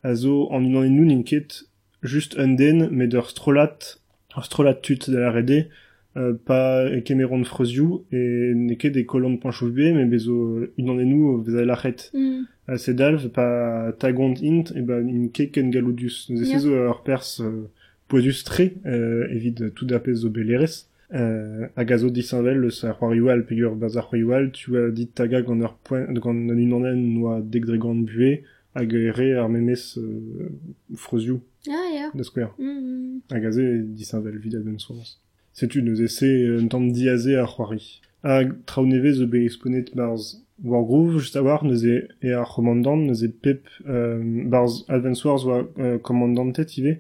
A 0.03 0.14
zo 0.14 0.49
an 0.51 0.64
unan 0.67 0.85
en 0.85 0.91
nou 0.91 1.07
ninket 1.07 1.64
just 2.03 2.37
un 2.38 2.55
den, 2.55 2.88
met 2.91 3.14
ur 3.14 3.31
strolat, 3.31 3.99
ur 4.37 4.45
strolat 4.45 4.83
tut 4.83 5.11
da 5.11 5.21
la 5.21 5.31
rede, 5.33 5.69
euh, 6.17 6.35
pa 6.35 6.87
kemeron 7.05 7.45
freuzioù, 7.45 8.05
e 8.12 8.55
neket 8.55 8.95
de 8.95 9.03
kolon 9.03 9.37
de 9.37 9.41
panchouf 9.43 9.73
be, 9.75 9.93
me 9.95 10.07
bezo 10.07 10.67
unan 10.79 10.99
en 10.99 11.11
nou 11.11 11.43
vez 11.43 11.59
a 11.59 11.64
lachet. 11.64 12.11
Mm. 12.14 12.47
a 12.69 12.77
sedalv 12.77 13.31
pa 13.33 13.93
tagont 13.99 14.37
int 14.45 14.75
e 14.77 14.83
ba 14.85 15.01
in 15.01 15.31
keken 15.33 15.71
galodius. 15.73 16.29
Nous 16.29 16.45
Ya. 16.45 16.59
yeah. 16.59 16.91
ur 16.91 17.03
pers 17.03 17.41
euh, 17.41 17.71
poezus 18.09 18.45
tre, 18.45 18.75
euh, 18.85 19.27
evit 19.31 19.55
tout 19.75 19.87
d'apez 19.87 20.14
zo 20.14 20.29
belerez. 20.29 20.87
Euh, 21.14 21.68
hag 21.75 21.92
a 21.92 21.97
zo 21.97 22.11
disanvel 22.11 22.66
eus 22.66 22.85
ar 22.85 22.99
c'hoarioù 22.99 23.42
pe 23.49 23.55
ur 23.64 23.75
baz 23.77 23.97
ar 23.97 24.09
c'hoarioù 24.11 24.51
tu 24.53 24.77
as 24.77 24.90
dit 24.90 25.09
taga 25.14 25.40
gant 25.40 25.61
ur 25.61 25.75
poen, 25.85 26.05
gant 26.12 26.51
an 26.53 26.59
unanen 26.64 27.01
noa 27.14 27.40
dek 27.40 27.64
dre 27.64 27.79
gant 27.79 28.05
bue, 28.05 28.42
hag 28.75 28.92
ere 28.92 29.29
ar 29.40 29.49
memez 29.49 29.97
euh, 29.97 30.51
freuzioù 30.94 31.40
Ah 31.68 31.88
ya. 31.94 32.11
da 32.14 32.25
skwer. 32.25 32.51
Mm. 32.59 33.23
Hag 33.31 33.44
a 33.44 33.51
ze 33.53 33.64
disanvel 33.99 34.37
vid 34.38 34.55
adven 34.57 34.79
soaz. 34.79 35.16
Setu 35.55 35.81
neus 35.83 36.01
ese 36.01 36.29
euh, 36.29 36.61
un 36.61 36.68
tamm 36.68 36.92
diaze 36.92 37.33
ar 37.40 37.49
c'hoari. 37.49 38.01
Hag 38.23 38.53
traoù 38.66 38.87
neve 38.87 39.12
zo 39.12 39.27
be 39.27 39.44
exponet 39.47 39.94
barz 39.94 40.44
Wargroove, 40.62 41.21
just 41.21 41.37
a 41.37 41.42
war, 41.42 41.64
neus 41.64 41.85
e, 41.85 42.33
ar 42.33 42.53
commandant, 42.53 42.97
neus 42.97 43.23
e 43.23 43.29
pep 43.29 43.68
euh, 43.87 44.42
barz 44.44 44.85
Advance 44.88 45.25
Wars 45.25 45.44
oa 45.47 45.62
euh, 45.79 45.99
commandantet 45.99 46.77
ive, 46.79 46.99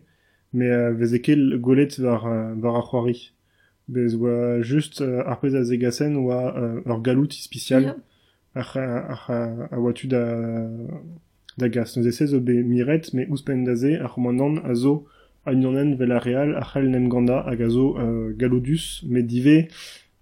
me 0.52 0.70
euh, 0.70 0.92
vez 0.92 1.14
ekel 1.14 1.58
golet 1.58 1.98
var, 1.98 2.22
var 2.54 2.76
ar 2.76 2.86
c'hoari. 2.86 3.32
Bez 3.88 4.14
oa 4.14 4.60
just 4.62 5.00
euh, 5.00 5.22
ar 5.26 5.40
pez 5.40 5.54
a 5.56 5.64
zegasen 5.64 6.16
oa 6.16 6.54
euh, 6.56 6.80
ur 6.86 7.00
galout 7.02 7.32
ispicial, 7.34 7.82
Ya. 7.82 7.96
ar, 8.54 8.76
ar, 8.76 9.30
ar, 9.30 9.68
a 9.72 9.78
oatu 9.80 10.08
da, 10.08 10.24
da 11.56 11.68
gas. 11.68 11.96
Neus 11.96 12.06
ese 12.06 12.26
zo 12.26 12.40
be 12.40 12.62
miret, 12.62 13.12
me 13.14 13.26
ouspen 13.30 13.64
da 13.64 13.74
ze, 13.74 13.96
ar 13.96 14.12
commandant 14.12 14.58
a 14.64 14.74
zo 14.74 15.06
a 15.46 15.52
unanen 15.52 15.96
vel 15.96 16.12
a 16.12 16.18
real, 16.18 16.54
ar 16.56 16.66
c'hell 16.72 16.90
nem 16.90 17.08
ganda 17.08 17.42
hag 17.46 17.62
a 17.62 17.68
zo 17.68 17.96
euh, 17.98 18.34
me 19.08 19.22
dive 19.22 19.68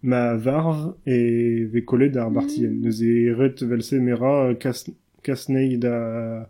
ma 0.03 0.37
varv 0.37 0.95
e 1.07 1.65
ve 1.65 1.85
kolet 1.85 2.17
ar 2.17 2.31
bartien. 2.31 2.71
Mm. 2.71 2.81
Neus 2.83 3.01
e 3.03 3.33
ret 3.35 3.63
vel 3.63 3.83
se 3.83 3.97
mera 3.97 4.49
euh, 4.49 4.55
kas, 4.55 4.87
kasnei 5.23 5.77
da 5.77 6.49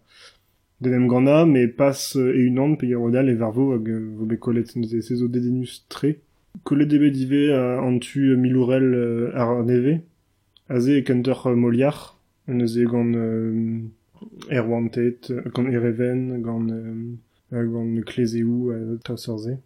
de 0.81 0.91
nem 0.91 1.09
ganda, 1.09 1.47
me 1.47 1.67
pas 1.69 2.17
euh, 2.17 2.37
e 2.37 2.49
unan 2.51 2.77
pe 2.77 2.93
rodal 2.95 3.29
e 3.29 3.35
varvo 3.35 3.73
hag 3.75 3.89
euh, 3.89 4.13
vo 4.19 4.27
be 4.27 4.37
kolet. 4.37 4.77
Neus 4.77 4.93
e 4.93 5.01
se 5.01 5.17
zo 5.17 5.29
dedenus 5.29 5.87
tre. 5.89 6.19
Kolet 6.65 6.93
ebe 6.93 7.11
dive 7.11 7.51
euh, 7.51 7.79
an 7.79 7.99
tu 7.99 8.31
euh, 8.31 8.37
milourel 8.37 8.95
euh, 8.95 9.31
ar 9.35 9.63
neve, 9.65 10.01
a 10.69 10.81
ze 10.81 10.99
e 10.99 11.03
kenter 11.03 11.47
euh, 11.47 11.55
moliar, 11.55 12.19
neus 12.49 12.79
e 12.79 12.85
gant 12.85 13.13
euh, 13.15 13.83
er 14.49 14.69
wantet, 14.69 15.31
euh, 15.31 15.43
gant 15.53 15.69
ereven, 15.69 16.39
gant 16.41 16.67
euh, 16.71 17.17
gant 17.53 18.03
klezeou 18.07 18.71
euh, 18.71 18.97
traoseurze. 19.05 19.59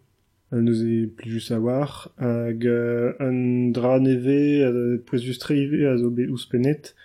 Euh, 0.53 0.61
neus 0.61 0.83
e 0.83 1.07
plijus 1.07 1.51
a 1.51 1.59
war, 1.59 2.11
hag 2.17 2.67
un 2.67 3.71
dra 3.71 3.99
neve 3.99 4.61
euh, 4.61 4.97
pouezus 5.05 5.39
tre 5.39 5.55
ive 5.55 5.85
a 5.87 5.97
zo 5.97 6.09
bet 6.09 6.27
ouspenet, 6.27 6.95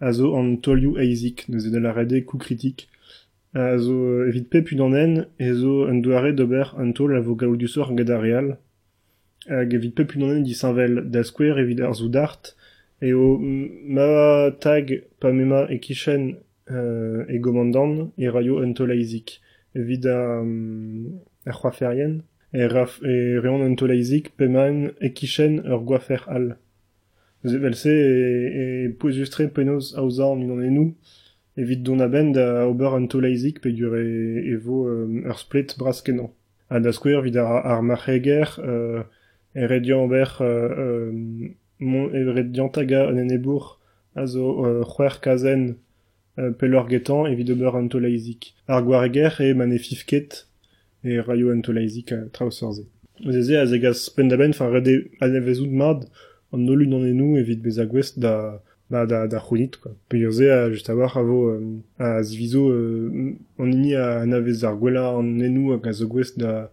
a 0.00 0.12
zo 0.12 0.34
an 0.34 0.56
tolioù 0.56 0.98
eizik, 0.98 1.46
neus 1.48 1.66
e 1.66 1.70
da 1.70 1.80
la 1.80 1.92
rede 1.92 2.24
kou 2.24 2.38
kritik, 2.38 2.88
a 3.54 3.78
zo 3.78 4.24
evit 4.26 4.50
pep 4.50 4.72
unanen, 4.74 5.26
e 5.38 5.52
zo 5.54 5.86
un 5.86 6.02
doare 6.02 6.34
d'ober 6.34 6.74
un 6.78 6.92
tol 6.92 7.14
a 7.14 7.20
vo 7.20 7.36
gaoudusor 7.36 7.94
gad 7.94 8.10
ar 8.10 8.24
real, 8.26 8.56
hag 9.48 9.74
evit 9.74 9.94
pep 9.94 10.14
unanen 10.16 10.44
disanvel 10.46 11.02
da 11.12 11.22
skwer 11.24 11.58
evit 11.62 11.80
ar 11.80 11.94
zoudart, 11.94 12.54
e 13.00 13.12
o 13.14 13.36
mm, 13.38 13.66
ma 13.94 14.08
tag 14.60 14.92
pa 15.20 15.32
mema 15.32 15.66
e 15.70 15.78
kichen 15.78 16.36
euh, 16.70 17.24
e 17.28 17.38
gomandan 17.38 18.10
e 18.16 18.28
raio 18.28 18.60
un 18.62 18.74
tol 18.74 18.90
eizik, 18.90 19.38
evit 19.74 20.06
a, 20.06 20.40
um, 20.40 21.22
e, 22.52 22.66
raf, 22.66 23.00
e 23.02 23.38
reon 23.38 23.62
un 23.62 23.76
pemaen 24.36 24.92
e 25.00 25.12
kichen 25.12 25.60
ur 25.60 26.00
al. 26.26 26.56
Vel 27.42 27.74
se 27.74 27.90
e, 27.90 28.86
e 28.86 28.88
pouezus-tre 28.98 29.48
penoz 29.48 29.94
aouzarn 29.94 30.42
unan 30.42 30.64
enou, 30.64 30.94
evit 31.56 31.82
don 31.82 32.00
a 32.00 32.08
ben 32.08 32.32
da 32.32 32.66
ober 32.66 32.94
un 32.94 33.06
tol 33.08 33.24
eizik 33.24 33.60
pe 33.60 33.70
dur 33.70 33.94
e, 33.96 34.52
e 34.52 34.56
vo 34.56 34.88
euh, 34.88 35.28
ur 35.30 35.38
split 35.38 35.76
bras 35.78 36.02
kenan. 36.02 36.32
Ha 36.70 36.80
da 36.80 36.92
skouer 36.92 37.22
vid 37.22 37.36
ar, 37.36 37.62
ar 37.64 37.82
marcheger 37.82 38.58
euh, 38.58 39.04
e 39.56 39.66
redian 39.66 40.04
ober 40.04 40.38
euh, 40.40 40.68
euh, 40.78 41.12
mon, 41.80 42.08
e 42.12 42.22
redian 42.28 42.68
taga 42.68 43.08
an 43.08 43.16
enebour 43.16 43.80
a 44.14 44.26
zo 44.26 44.64
euh, 44.64 44.84
c'hwer 44.84 45.20
kazen 45.20 45.76
euh, 46.38 46.50
pel 46.52 46.74
ur 46.74 46.88
getan 46.88 47.24
evit 47.26 47.50
ober 47.50 47.74
un 47.76 47.88
tol 47.88 48.04
eizik. 48.04 48.52
Ar 48.68 48.84
gwareger 48.84 49.40
e 49.40 49.54
man 49.54 49.72
e 49.72 49.78
fifket 49.78 50.46
e 51.04 51.18
raio 51.20 51.50
un 51.54 51.62
tol 51.64 51.80
eizik 51.80 52.12
a 52.12 52.20
traoseurze. 52.32 52.84
Zeze 53.24 53.56
a 53.56 53.66
zegaz 53.66 54.10
pendaben 54.14 54.52
fa 54.52 54.68
rede 54.68 55.08
a 55.20 55.28
nevezout 55.28 55.72
mad 55.72 56.04
an 56.52 56.68
nolun 56.68 56.92
an 57.00 57.08
enou 57.08 57.40
evit 57.40 57.64
bez 57.64 57.80
a 57.80 57.86
gwest 57.88 58.20
da 58.20 58.60
ba 58.90 59.06
da 59.06 59.26
da 59.26 59.40
c'hounit 59.40 59.80
quoi. 59.80 59.96
Pe 60.08 60.20
ur 60.20 60.32
ze 60.32 60.50
a 60.52 60.68
just 60.70 60.90
a 60.90 60.94
war 60.94 61.16
a 61.16 61.22
vo 61.22 61.48
euh, 61.48 61.80
a 61.98 62.22
zivizo 62.22 62.68
euh, 62.70 63.34
a 63.58 64.26
navez 64.26 64.64
ar 64.64 64.76
gwella 64.76 65.16
an 65.16 65.40
enou 65.40 65.72
hag 65.72 65.88
da 66.36 66.70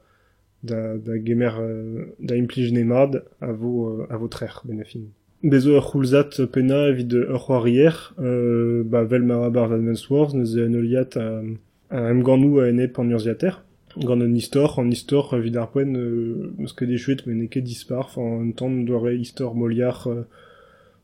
da, 0.64 0.98
da 0.98 1.18
gemer 1.18 1.56
euh, 1.60 2.06
da 2.20 2.36
implij 2.36 2.72
nemad 2.72 3.24
a 3.40 3.52
vo, 3.52 3.74
euh, 3.90 4.14
a 4.14 4.18
vo 4.18 4.28
trer 4.28 4.62
benefin. 4.66 5.12
Bezo 5.44 5.76
ur 5.76 5.84
c'houlzat 5.84 6.40
pena 6.54 6.88
evit 6.88 7.12
ur 7.14 7.42
c'hoarier, 7.46 8.16
euh, 8.20 8.84
ba 8.86 9.04
vel 9.04 9.30
Advance 9.32 10.08
Wars, 10.10 10.34
neuze 10.34 10.58
an 10.64 10.76
oliat 10.80 11.18
a, 11.18 11.44
a 11.90 12.10
em 12.10 12.24
ganou 12.24 12.60
a 12.62 12.70
ene 12.70 12.88
pan 12.88 13.12
urziater. 13.12 13.62
Gant 13.98 14.22
an 14.22 14.34
istor, 14.34 14.80
an 14.80 14.90
istor 14.90 15.36
evit 15.38 15.58
ar 15.58 15.70
poen 15.70 15.98
euh, 16.00 16.56
eus 16.64 16.74
ket 16.74 16.88
dechuet 16.88 17.28
men 17.28 17.50
ket 17.50 17.68
dispar, 17.68 18.10
fan 18.10 18.40
un 18.40 18.52
tan 18.52 18.86
doare 18.88 19.14
istor 19.20 19.54
moliar 19.54 20.08
euh, 20.08 20.24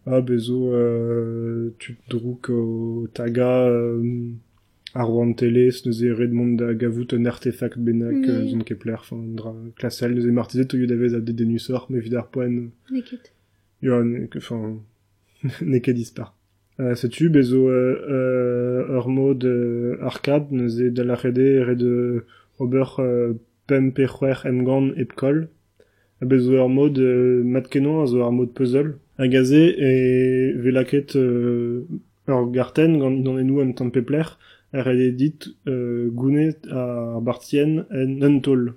a 0.08 0.22
bezo 0.22 0.72
euh, 0.74 1.76
tu 1.78 1.98
drouk 2.10 2.50
o 2.50 3.08
taga 3.13 3.67
euh, 3.67 4.32
ar 4.93 5.10
oan 5.10 5.34
teles, 5.38 5.84
neuze 5.86 6.13
redmond 6.17 6.58
da 6.58 6.73
gavout 6.73 7.13
un 7.13 7.25
artefact 7.25 7.78
benak 7.78 8.25
euh, 8.28 8.47
zon 8.49 8.63
kepler, 8.65 9.04
fan 9.06 9.36
dra 9.38 9.54
klasel, 9.78 10.15
neuze 10.15 10.32
martizet 10.34 10.73
o 10.73 10.80
yod 10.82 10.91
avez 10.91 11.15
a 11.17 11.19
dedenusor, 11.19 11.86
me 11.89 11.99
vid 11.99 12.15
ar 12.15 12.30
poen 12.34 12.71
Neket. 12.91 13.32
Ja, 13.82 14.04
ne, 14.04 14.25
que, 14.28 14.39
enfin, 14.39 14.80
ne 15.62 15.80
ket 15.80 15.93
dispar. 15.93 16.34
Euh, 16.80 16.95
setu, 16.95 17.30
bezo 17.30 17.67
euh, 17.67 17.99
euh, 18.10 18.97
ur 18.97 19.10
mod 19.10 19.45
euh, 19.45 19.97
arcade, 20.02 20.52
neuze 20.52 20.91
da 20.95 21.04
la 21.04 21.15
rede 21.15 21.63
red 21.67 21.86
ober 22.60 22.99
euh, 22.99 23.34
pem 23.67 23.93
pe 23.93 24.08
c'hwer 24.08 24.45
em 24.45 24.63
gant 24.63 24.91
ep 24.97 25.13
kol, 25.13 25.47
Abez 26.21 26.41
zo 26.43 26.58
ar 26.60 26.67
mod 26.67 26.97
euh, 26.99 27.43
mat 27.43 27.69
kenon 27.71 28.02
a 28.04 28.06
zo 28.08 28.23
ar 28.25 28.34
mod 28.36 28.52
puzzle. 28.54 28.97
Agaze 29.17 29.62
e 29.71 30.52
velaket 30.60 31.15
euh, 31.15 31.88
ur 32.28 32.52
garten 32.52 32.99
gant 34.71 34.86
d'an 34.86 34.99
enou 34.99 35.10
an 35.10 35.10
tamm 35.10 35.10
pepler 35.10 35.10
er 35.10 35.10
ed 35.10 35.17
dit 35.17 35.55
euh, 35.67 36.10
ar 36.71 37.21
bartien 37.21 37.86
en 37.89 38.21
untol. 38.21 38.75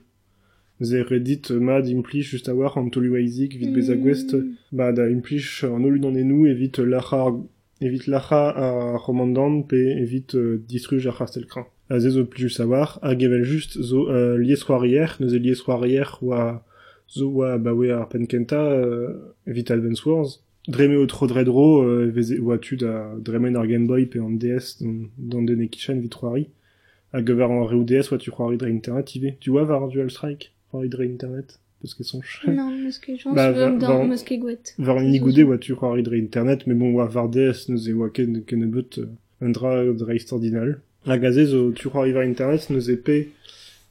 Ze 0.80 1.02
red 1.02 1.22
dit 1.22 1.50
euh, 1.50 1.60
mad 1.60 1.86
implich 1.86 2.30
just 2.30 2.48
a 2.48 2.54
war 2.54 2.76
an 2.78 2.90
tolu 2.90 3.14
aizik 3.16 3.56
vit 3.58 3.72
bez 3.72 3.90
a 3.90 3.96
gwest 3.96 4.34
ba 4.72 4.92
da 4.92 5.06
implich 5.06 5.64
an 5.64 5.84
olu 5.84 5.98
d'an 6.00 6.16
enou 6.16 6.46
evit 6.46 6.78
lacha 6.78 7.36
evit 7.80 8.06
lacha 8.06 8.48
a 8.50 8.96
romandan 8.96 9.62
pe 9.62 9.76
evit 9.76 10.34
euh, 10.34 10.62
distruj 10.68 11.06
ar. 11.06 11.66
A 11.90 11.98
ze 12.00 12.10
zo 12.10 12.24
evel 13.22 13.44
just 13.44 13.72
zo 13.78 14.08
euh, 14.08 14.38
neuze 15.20 15.38
oa 16.22 16.64
zo 17.06 17.28
oa 17.28 17.58
ar 17.92 18.08
penkenta 18.08 18.62
euh, 18.72 19.34
evit 19.46 19.70
Wars. 20.68 20.76
Dreme 20.76 20.96
o 20.96 21.06
tro 21.06 21.26
dredro 21.26 21.82
euh, 21.82 22.10
veze 22.10 22.38
oa 22.40 22.58
tu 22.58 22.76
da 22.76 23.14
dremen 23.18 23.56
ar 23.56 23.66
Game 23.66 23.86
Boy 23.86 24.06
pe 24.06 24.18
an 24.20 24.36
DS 24.38 24.78
dan, 24.80 25.08
dan 25.18 25.44
den 25.46 25.60
e 25.62 25.68
kichan 25.68 26.00
vit 26.00 26.14
c'hoari. 26.14 26.46
Hag 27.12 27.28
ever 27.30 27.44
an 27.50 27.66
re 27.66 27.84
DS 27.84 28.12
oa 28.12 28.18
tu 28.18 28.30
c'hoari 28.30 28.56
dre 28.58 28.70
internet 28.70 29.14
ive. 29.16 29.34
Tu 29.40 29.50
oa 29.52 29.64
var 29.64 29.88
Dual 29.90 30.10
Strike 30.10 30.50
c'hoari 30.70 30.88
dre 30.88 31.04
internet 31.04 31.58
Peus 31.80 31.94
ket 31.94 32.04
sonch. 32.06 32.44
Non, 32.46 32.70
meus 32.70 32.98
ket 33.00 33.16
jans 33.18 33.34
Bah, 33.34 33.50
va- 33.50 33.70
dans 33.70 33.98
va- 33.98 34.04
meus 34.06 34.22
ket 34.22 34.38
gouet. 34.38 34.74
Var 34.78 35.00
ni 35.02 35.18
goude 35.18 35.42
oa 35.42 35.58
tu 35.58 35.74
c'hoari 35.74 36.02
dre 36.04 36.16
internet, 36.16 36.66
mais 36.68 36.74
bon 36.74 36.94
oa 36.94 37.06
var 37.06 37.28
DS 37.28 37.68
neuze 37.68 37.90
oa 37.92 38.08
ken, 38.10 38.42
ken 38.46 38.62
un 38.62 39.50
dra 39.50 39.84
dre 39.92 40.14
istordinal. 40.14 40.78
Hag 41.06 41.24
a 41.24 41.32
zo 41.32 41.72
tu 41.72 41.88
c'hoari 41.90 42.12
var 42.12 42.22
internet 42.22 42.70
neuze 42.70 42.96
pe 43.02 43.26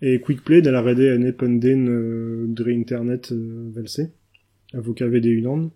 e 0.01 0.19
quick 0.19 0.41
play 0.45 0.61
da 0.61 0.71
la 0.71 0.81
rede 0.81 1.13
en 1.17 1.23
ependen 1.27 1.87
euh, 1.89 2.45
dre 2.47 2.71
internet 2.71 3.33
euh, 3.33 3.69
velse. 3.75 4.07
Avo 4.73 4.93
kavede 4.93 5.27
unan. 5.37 5.69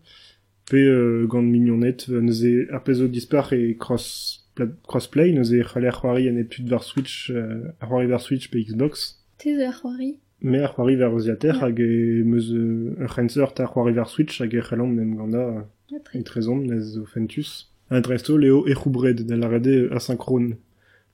Pe 0.69 0.77
euh, 0.77 1.27
gant 1.27 1.41
mignonnet 1.43 1.97
euh, 2.09 2.21
neuze 2.21 2.67
ar 2.71 2.83
pezo 2.83 3.07
dispar 3.07 3.53
e 3.53 3.75
cross 3.77 4.47
pla- 4.55 4.67
crossplay 4.87 5.31
neuze 5.33 5.61
c'haller 5.63 5.91
c'hoari 5.91 6.29
en 6.29 6.37
eptud 6.37 6.67
var 6.67 6.83
Switch 6.83 7.29
euh, 7.29 7.69
ar 7.79 7.89
c'hoari 7.89 8.07
var 8.07 8.19
Switch 8.21 8.49
pe 8.49 8.57
Xbox. 8.63 9.21
Tez 9.37 9.61
ar 9.63 9.73
c'hoari. 9.79 10.17
Me 10.41 10.59
ar 10.63 10.73
c'hoari 10.73 10.95
var 10.95 11.13
Oziater 11.13 11.61
hag 11.61 11.79
e 11.79 12.23
meus 12.25 12.49
euh, 12.51 12.95
ur 12.99 13.13
c'henser 13.13 13.53
ta 13.53 13.67
c'hoari 13.67 13.93
var 13.93 14.09
Switch 14.09 14.41
hag 14.41 14.53
e 14.55 14.61
c'hallan 14.61 14.87
nem 14.95 15.15
ganda 15.15 15.67
Ah, 15.93 16.17
et 16.17 16.23
trezon 16.23 16.57
nez 16.57 16.97
o 16.97 17.05
fentus. 17.05 17.69
Un 17.91 18.01
dresto 18.01 18.35
leo 18.37 18.65
e 18.67 18.73
c'houbred 18.73 19.21
da 19.21 19.35
la 19.37 19.47
rede 19.47 19.87
asynchrone. 19.93 20.57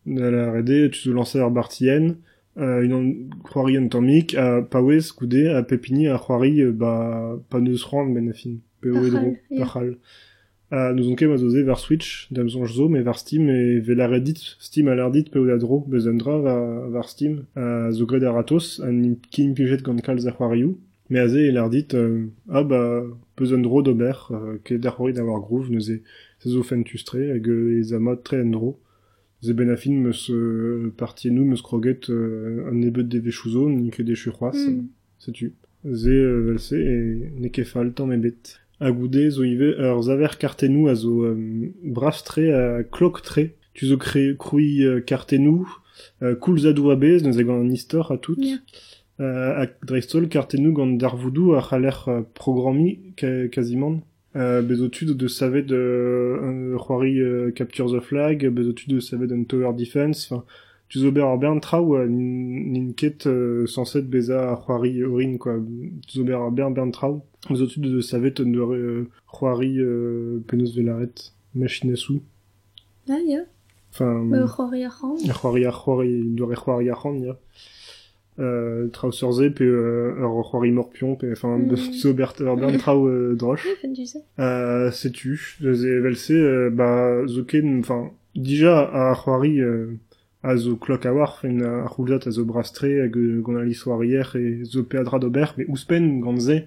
Da 0.06 0.32
la 0.32 0.50
rede 0.54 0.90
tu 0.92 1.00
zo 1.10 1.12
lancer 1.14 1.42
ar 1.42 1.52
bartien, 1.52 2.16
euh, 2.58 2.82
une 2.82 2.94
an 2.94 3.06
c'hoari 3.44 3.76
an 3.78 3.90
tammik 3.90 4.34
a 4.36 4.62
paouez 4.62 5.12
goude 5.18 5.44
a 5.54 5.62
pepini 5.64 6.08
a 6.08 6.18
c'hoari 6.18 6.62
euh, 6.62 6.72
ba 6.72 7.38
pa 7.50 7.60
neus 7.60 7.84
ran 7.84 8.08
ben 8.08 8.30
a 8.30 8.34
fin. 8.34 8.56
Pe 8.82 8.90
o 8.90 8.94
Pachal, 9.02 9.08
edro, 9.08 9.38
ja. 9.50 9.60
pachal. 9.66 9.98
A 10.74 10.94
nous 10.94 11.10
on 11.10 11.16
ket 11.16 11.28
ma 11.28 11.36
zoze 11.36 11.64
var 11.68 11.80
Switch, 11.80 12.28
d'am 12.32 12.48
zonj 12.50 12.72
zo, 12.72 12.88
mais 12.88 13.04
var 13.04 13.18
Steam 13.20 13.50
e 13.50 13.80
ve 13.80 13.94
la 13.94 14.08
redit, 14.08 14.40
Steam 14.60 14.88
a 14.88 14.96
l'air 14.96 15.12
dit 15.12 15.26
pe 15.30 15.38
o 15.40 15.46
da 15.46 15.58
dro, 15.58 15.82
bezendra 15.82 16.38
va, 16.38 16.88
var 16.88 17.10
Steam, 17.10 17.46
a 17.56 17.92
zo 17.92 18.06
gred 18.06 18.24
ar 18.24 18.38
atos, 18.40 18.80
an 18.80 19.18
kin 19.32 19.52
pijet 19.54 19.84
gant 19.84 20.00
kalz 20.02 20.26
ar 20.28 20.38
c'hoarioù, 20.38 20.78
me 21.10 21.20
a 21.20 21.28
ze 21.28 21.50
e 21.50 21.52
l'air 21.52 21.70
dit, 21.70 21.94
euh, 21.94 22.28
ah 22.48 22.64
ba, 22.64 23.04
peuzan 23.36 23.60
dro 23.62 23.82
d'ober, 23.82 24.16
euh, 24.32 24.60
ket 24.64 24.80
c'hoari 24.80 25.12
d'avoir 25.12 25.42
groove, 25.42 25.70
neuze, 25.72 26.00
se 26.40 26.50
zo 26.50 26.64
fentus 26.64 27.04
tre, 27.04 27.34
hag 27.36 27.50
euh, 27.50 27.80
ez 27.82 27.92
a 27.94 28.00
mod 28.00 28.24
tre 28.24 28.40
en 28.42 28.52
dro. 28.56 28.80
Ze 29.44 29.52
ben 29.54 29.70
a 29.72 29.76
fin 29.76 29.92
meus 29.92 30.30
euh, 30.30 30.94
partienou, 30.96 31.44
meus 31.44 31.62
kroget 31.64 32.10
euh, 32.10 32.70
an 32.70 32.76
nebeut 32.80 33.04
de 33.10 33.20
vechouzo, 33.20 33.68
ni 33.70 33.90
ket 33.92 34.06
de 34.06 34.16
churoaz, 34.16 34.56
Mm. 34.56 34.88
setu. 35.20 35.54
Ze 35.84 36.10
euh, 36.14 36.44
velse 36.46 36.74
e 36.80 37.32
ne 37.40 37.50
ket 37.50 37.68
tamm 37.96 38.12
ebet. 38.14 38.60
A 38.82 38.92
goude 38.92 39.30
zo 39.30 39.44
ive 39.46 39.76
ur 39.78 40.02
zaver 40.02 40.38
kartenou 40.42 40.90
a 40.90 40.96
zo 40.96 41.24
euh, 41.24 41.72
brav 41.84 42.18
tre 42.24 42.50
a 42.52 42.84
klok 42.84 43.22
tre. 43.22 43.52
Tu 43.74 43.86
zo 43.86 43.98
kre 43.98 44.36
kroui 44.36 44.84
euh, 44.84 45.00
kartenou, 45.00 45.70
euh, 46.24 46.36
koul 46.36 46.58
zadou 46.60 46.90
a 46.90 46.96
bez, 46.96 47.22
neus 47.24 47.38
gant 47.46 47.62
an 47.62 47.70
istor 47.70 48.12
a 48.12 48.18
tout. 48.18 48.42
Ja. 48.42 48.58
Euh, 49.20 49.64
a 49.64 49.68
dreistol 49.86 50.28
kartenou 50.28 50.74
gant 50.74 50.88
darvoudou 50.88 51.54
a 51.54 51.62
c'haller 51.62 51.94
euh, 52.08 52.22
programi 52.34 53.14
ka, 53.16 53.48
quasiment. 53.50 54.02
Euh, 54.36 54.62
bezotud 54.62 55.18
de 55.18 55.28
savet 55.28 55.62
de 55.62 55.76
euh, 55.76 56.78
euh, 56.90 57.52
Capture 57.52 57.92
the 57.92 58.00
Flag, 58.00 58.48
bezotud 58.48 58.90
de 58.90 59.00
savet 59.02 59.28
d'un 59.28 59.44
Tower 59.44 59.74
Defense, 59.74 60.32
enfin, 60.32 60.46
tu 60.92 61.00
zo 61.00 61.10
ber 61.16 61.24
ar 61.24 61.38
bern 61.38 61.62
traoù 61.62 61.96
a 61.96 62.06
nin, 62.06 62.68
nin 62.74 62.92
ket 62.92 63.26
euh, 63.26 63.66
sanset 63.66 64.02
beza 64.14 64.40
ar 64.52 64.58
c'hoari 64.66 65.06
orin, 65.06 65.38
quoi. 65.38 65.56
Tu 66.06 66.18
zo 66.18 66.24
ber 66.26 66.36
ar 66.36 66.52
bern 66.52 66.92
traoù. 66.92 67.22
Bezotud 67.50 67.80
de 67.82 68.02
savet 68.02 68.42
de 68.42 68.60
euh, 68.60 69.08
c'hoari 69.32 69.80
euh, 69.80 70.44
penaos 70.48 70.76
velaret. 70.76 71.16
Ah, 73.10 73.14
ya. 73.26 73.40
Enfin, 73.94 74.26
Bah, 74.26 74.46
c'hoari 74.46 74.84
c'hoari 75.32 75.64
c'hoari, 75.72 76.24
doare 76.36 76.56
c'hoari 76.56 76.86
ya. 76.88 77.40
Euh, 78.40 78.88
pe 78.90 79.64
euh, 79.64 80.72
morpion, 80.74 81.16
pe, 81.16 81.32
enfin, 81.32 81.58
Mm. 81.58 81.76
tu 81.94 81.94
zo 82.00 82.14
ber 82.14 82.34
ur 82.42 82.58
bern 82.58 82.78
traoù 82.78 83.08
euh, 83.08 83.36
droch. 83.36 83.60
Fait 83.82 83.88
du 83.88 84.06
ça. 84.06 84.20
Euh, 84.40 84.92
sais-tu, 84.92 85.56
ze 85.62 85.88
velse, 86.02 86.32
euh, 86.32 86.70
ba, 86.70 87.26
zo 87.28 87.46
ken, 87.46 87.80
enfin, 87.80 88.12
c'hoari, 88.36 89.62
euh, 89.62 89.98
a 90.44 90.58
zo 90.58 90.76
klok 90.76 91.06
a 91.06 91.14
war, 91.14 91.38
fen 91.40 91.62
a 91.62 91.88
c'houlzat 91.88 92.28
a 92.28 92.32
zo 92.32 92.46
brastre, 92.46 92.90
hag 93.04 93.16
euh, 93.18 93.42
gant 93.42 93.58
a 93.58 93.64
lissoarier, 93.64 94.36
e 94.36 94.64
zo 94.66 94.84
peadra 94.84 95.20
d'ober, 95.20 95.54
mais 95.58 95.66
ouspen 95.70 96.20
gant 96.20 96.40
ze, 96.40 96.64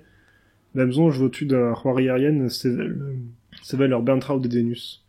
d'amzon, 0.75 1.11
je 1.11 1.19
votu 1.19 1.47
da 1.47 1.75
c'hoari 1.75 2.09
arien, 2.09 2.49
sevel, 2.49 2.93
euh, 3.03 3.17
sevel 3.63 3.91
ur 3.93 4.03
bentraoù 4.03 4.41
de 4.41 4.49
denus. 4.49 5.01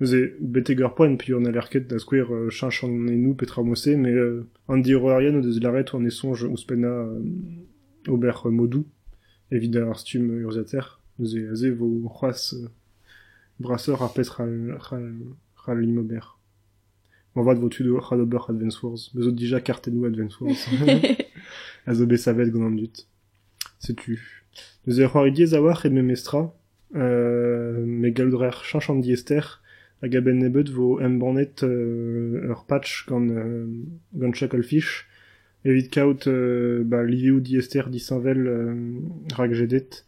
Neuze 0.00 0.32
beteger 0.40 0.94
poen, 0.94 1.16
puis 1.16 1.34
on 1.34 1.44
a 1.44 1.50
l'air 1.50 1.68
ket 1.68 1.86
da 1.88 1.98
skouer 1.98 2.24
euh, 2.30 2.50
chinch 2.50 2.84
an 2.84 3.08
enou 3.08 3.34
petra 3.34 3.62
mosse, 3.62 3.96
mais 3.96 4.12
euh, 4.12 4.46
an 4.68 4.78
di 4.78 4.94
arien 4.94 5.36
o 5.36 5.40
deus 5.40 5.60
laret 5.60 5.94
an 5.94 6.04
e 6.04 6.10
sonj 6.10 6.44
ouspena 6.44 6.88
euh, 6.88 7.20
ober 8.08 8.46
euh, 8.46 8.50
modou, 8.50 8.86
evit 9.50 9.76
ar 9.76 9.98
stum 9.98 10.30
euh, 10.30 10.44
urzater, 10.44 11.00
neuze 11.18 11.36
a 11.52 11.54
ze 11.54 11.70
vo 11.70 12.08
c'hoaz 12.08 12.54
euh, 12.54 12.68
brasseur 13.58 14.02
ar 14.02 14.12
pet 14.12 14.28
c'hal 14.28 14.76
c'hal- 14.80 15.36
c'hal 15.56 15.84
imober. 17.34 17.34
Bon, 17.34 17.42
vat 17.42 17.54
votu 17.54 17.82
de 17.84 17.98
c'hal 18.00 18.20
ober 18.20 18.48
Advance 18.48 18.82
Wars, 18.82 19.10
bezot 19.14 19.32
dija 19.32 19.60
kartenou 19.60 20.04
Advance 20.04 20.40
Wars. 20.40 20.68
a 21.86 21.94
zo 21.94 22.06
bet 22.06 22.18
savet 22.18 22.50
gant 22.50 22.66
an 22.66 22.76
dut. 22.76 23.06
Setu. 23.78 24.18
Neuze 24.86 25.06
c'hoari 25.06 25.32
diez 25.32 25.54
a 25.54 25.60
war 25.60 25.84
e 25.84 25.90
memestra, 25.90 26.52
euh, 26.94 27.84
me 27.84 28.10
galdrer 28.10 28.62
chinch 28.64 28.90
an 28.90 29.00
diester, 29.00 29.60
hag 30.02 30.16
a 30.16 30.20
ben 30.20 30.38
nebeut 30.38 30.70
vo 30.70 30.98
embannet 31.00 31.62
euh, 31.62 32.54
patch 32.66 33.06
gant, 33.06 33.28
euh, 33.28 33.66
gant 34.14 34.32
Chucklefish, 34.32 35.06
evit 35.64 35.88
kaout 35.88 36.26
euh, 36.26 36.82
ba, 36.84 37.04
livioù 37.04 37.40
diester 37.40 37.88
disanvel 37.90 38.46
euh, 38.46 38.74
rag 39.36 39.52
jedet, 39.52 40.04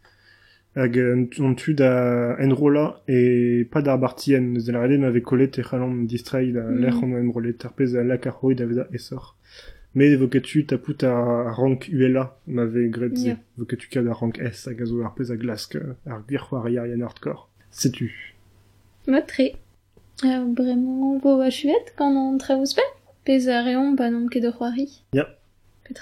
hag 0.75 0.97
euh, 0.97 1.27
on 1.39 1.53
tu 1.55 1.73
da 1.73 2.35
enrola 2.39 3.01
e 3.07 3.63
pa 3.71 3.81
d'ar 3.81 3.99
bartien, 3.99 4.55
eus 4.55 4.69
el 4.69 4.75
kollet 5.21 5.59
e 5.59 5.61
c'halon 5.63 6.03
distrai 6.05 6.51
da 6.51 6.61
Mm. 6.63 6.79
l'er 6.81 6.95
an 7.03 7.13
enrolet, 7.17 7.65
ar 7.65 7.73
pez 7.73 7.95
a 7.95 8.03
lak 8.03 8.25
ar 8.27 8.33
esor. 8.93 9.35
Me 9.95 10.15
vo 10.15 10.27
ket 10.27 10.41
tu 10.41 10.65
tapout 10.65 11.03
a 11.03 11.51
rank 11.53 11.89
ULA 11.93 12.35
gret. 12.89 13.17
Yeah. 13.17 13.37
Vo 13.57 13.65
ket 13.65 13.77
tu 13.79 13.87
kad 13.89 14.07
a 14.07 14.13
rank 14.13 14.39
S 14.39 14.65
hag 14.67 14.81
a 14.81 14.85
zo 14.85 15.03
ar 15.03 15.13
pez 15.15 15.29
a 15.31 15.35
glask 15.37 15.75
ar 16.07 16.23
gwir 16.27 16.39
c'hoari 16.41 16.79
arien 16.79 17.01
hardcore. 17.03 17.47
Sais-tu 17.69 18.11
Ma 19.07 19.21
tre. 19.21 19.53
Euh, 20.23 20.45
bremañ 20.55 21.19
vo 21.21 21.37
chuet 21.51 21.93
an. 21.97 22.89
Pez 23.25 23.47
a 23.47 23.61
nom 24.09 24.27
ket 24.27 24.41
de 24.41 24.49
c'hoari. 24.51 25.03
Ya. 25.13 25.27
Petra 25.27 25.42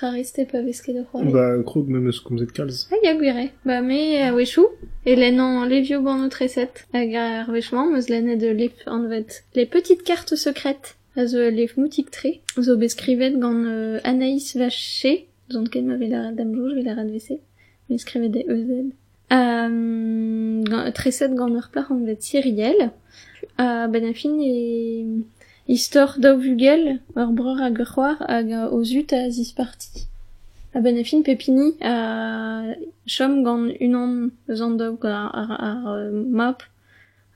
reste 0.01 0.45
pa 0.51 0.61
vez 0.61 0.81
ket 0.81 0.93
de 0.93 1.03
c'hoari. 1.03 1.31
Ba, 1.31 1.63
krog 1.63 1.87
me 1.87 1.99
meus 1.99 2.19
komzet 2.19 2.51
kalz. 2.53 2.87
Ah, 2.91 2.95
ya 3.03 3.13
gwire. 3.13 3.51
Ba 3.65 3.81
me 3.81 4.21
a 4.21 4.33
wechou. 4.33 4.67
E 5.05 5.15
len 5.15 5.39
an 5.39 5.67
levio 5.67 6.01
gant 6.01 6.25
o 6.25 6.29
treset. 6.29 6.85
Hag 6.93 7.13
ar 7.15 7.49
wechman 7.49 7.91
meus 7.91 8.07
lennet 8.09 8.37
de 8.37 8.53
lep 8.53 8.77
an 8.85 9.07
vet. 9.09 9.43
Les 9.55 9.65
petites 9.65 10.03
cartes 10.03 10.35
secrètes. 10.35 10.95
A 11.15 11.25
zo 11.27 11.37
lef 11.49 11.77
moutik 11.77 12.11
tre. 12.11 12.41
Zo 12.57 12.77
beskrivet 12.77 13.31
gant 13.31 13.65
euh, 13.65 13.99
Anaïs 14.03 14.55
Vaché. 14.55 15.27
Zont 15.51 15.67
ma 15.75 15.93
a 15.93 15.97
je 15.97 17.33
a. 17.33 17.37
Me 17.89 17.97
skrivet 17.97 18.45
EZ. 18.47 18.93
Euh, 19.33 20.91
treset 20.91 21.35
gant 21.35 21.53
ur 21.55 21.69
plar 21.71 21.91
an 21.91 22.05
vet 22.05 22.21
Cyriel. 22.21 22.91
A 23.57 23.87
ben 23.87 24.05
a 24.05 24.13
fin 24.13 24.39
e... 24.39 25.23
Istor 25.71 26.15
daou 26.23 26.37
vugel, 26.43 26.99
ur 27.15 27.29
breur 27.37 27.59
hag 27.63 27.79
ur 27.79 27.89
c'hoar 27.93 28.17
hag 28.33 28.49
o 28.75 28.77
zut 28.83 29.13
a 29.15 29.29
zis 29.31 29.51
parti. 29.57 30.03
A 30.75 30.79
ben 30.83 30.99
a 30.99 31.03
fin 31.03 31.23
pepini 31.23 31.67
a 31.91 31.95
chom 33.13 33.33
gant 33.45 33.71
unan 33.85 34.11
eus 34.49 34.61
an 34.65 34.75
daou 34.81 34.97
ar, 35.03 35.29
ar, 35.41 35.51
ar, 35.69 35.79
euh, 35.93 36.11
map 36.39 36.59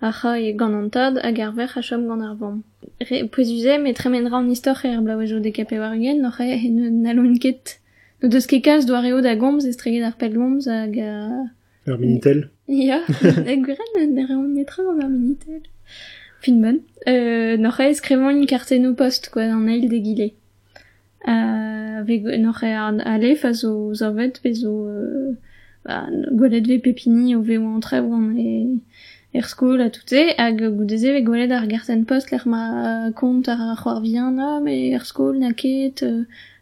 a 0.02 0.12
cha 0.18 0.32
e 0.48 0.52
gant 0.60 0.76
an 0.80 0.90
tad 0.96 1.22
hag 1.26 1.40
ar 1.46 1.54
a 1.80 1.82
chom 1.88 2.04
gant 2.10 2.26
ar 2.28 2.36
vamm. 2.42 2.60
Re, 3.08 3.18
pouezuze, 3.32 3.78
me 3.84 3.94
tremenra 3.94 4.38
an 4.40 4.52
istor 4.56 4.84
e 4.84 4.92
ar 4.96 5.04
blaouejo 5.06 5.40
de 5.46 5.52
kape 5.52 5.80
war 5.80 5.96
ugen, 5.96 6.22
noc'h 6.26 6.42
e 6.44 6.60
en 6.68 7.04
naloun 7.04 7.40
ket 7.40 7.80
No 8.22 8.30
deus 8.32 8.48
ket 8.48 8.64
kalz 8.64 8.86
doa 8.88 9.02
reo 9.04 9.22
da 9.22 9.36
gomz 9.36 9.66
estreget 9.70 10.04
ar 10.08 10.16
pell 10.20 10.36
gomz 10.40 10.68
hag 10.72 10.96
a... 10.98 11.14
Ar 11.88 11.98
Minitel 12.02 12.40
Ya, 12.68 13.00
e 13.52 13.56
gwerenn 13.64 14.14
ne 14.16 14.24
reon 14.28 14.54
netra 14.56 14.84
gant 14.88 15.04
ar 15.04 15.12
Minitel. 15.12 15.64
Fin 16.46 16.62
bon. 16.62 16.80
Euh, 17.08 17.58
n'oc'h 17.58 17.80
e 17.82 17.90
eskrevan 17.90 18.38
un 18.40 18.46
kartenno 18.46 18.94
post, 18.94 19.30
quoi, 19.34 19.46
an 19.50 19.66
eil 19.68 19.90
de 19.90 19.98
gile. 19.98 20.28
Euh, 21.28 22.04
ve 22.06 22.38
n'oc'h 22.38 22.62
e 22.62 22.70
ar 22.70 23.00
alef 23.14 23.46
a 23.46 23.52
zo 23.54 23.96
zorvet 23.96 24.38
pe 24.44 24.52
zo... 24.54 24.74
Euh, 24.88 25.32
ba, 25.86 26.06
gwelet 26.38 26.68
ve 26.70 26.78
pepini 26.78 27.36
o 27.36 27.42
ve 27.42 27.58
oan 27.58 27.80
tre 27.82 27.98
oan 28.04 28.38
e... 28.38 28.78
Er 29.34 29.50
skol 29.50 29.82
a 29.82 29.90
tout 29.90 30.08
se, 30.08 30.22
hag 30.38 30.62
goudeze 30.62 31.16
ve 31.16 31.24
gwelet 31.26 31.52
ar 31.52 31.66
garten 31.66 32.06
post 32.06 32.30
l'er 32.30 32.46
ma 32.46 33.10
kont 33.18 33.50
ar 33.50 33.74
c'hoar 33.82 34.04
vihan, 34.06 34.38
ah, 34.38 34.60
me 34.62 34.76
er 34.94 35.10
skol 35.14 35.42
na 35.42 35.50
ket... 35.64 36.06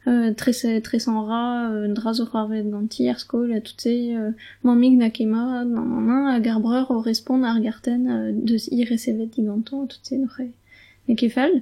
Euh, 0.06 0.12
euh, 0.30 0.34
tres 0.36 0.66
tres 0.84 1.08
en 1.08 1.24
ra 1.26 1.70
euh, 1.72 1.88
dra 1.94 2.12
zo 2.14 2.26
c'hoarvet 2.26 2.64
ganti 2.64 3.06
er 3.08 3.20
skol 3.20 3.54
a 3.54 3.62
tout 3.62 3.80
se 3.80 3.90
euh, 4.18 4.32
mamig 4.64 4.98
na 4.98 5.10
kema 5.10 5.64
nan 5.64 5.86
nan 5.90 6.06
nan 6.08 6.34
hag 6.34 6.48
ar 6.48 6.60
breur 6.60 6.92
o 6.92 7.00
respond 7.00 7.44
ar 7.44 7.60
garten 7.62 8.02
euh, 8.10 8.32
deus 8.34 8.68
ir 8.72 8.86
resevet 8.90 9.28
diganto 9.28 9.82
a 9.84 9.88
tout 9.88 10.00
se 10.04 10.16
n'oc'h 10.16 10.42
e 10.42 10.52
ne 11.08 11.16
ket 11.16 11.30
fall 11.32 11.56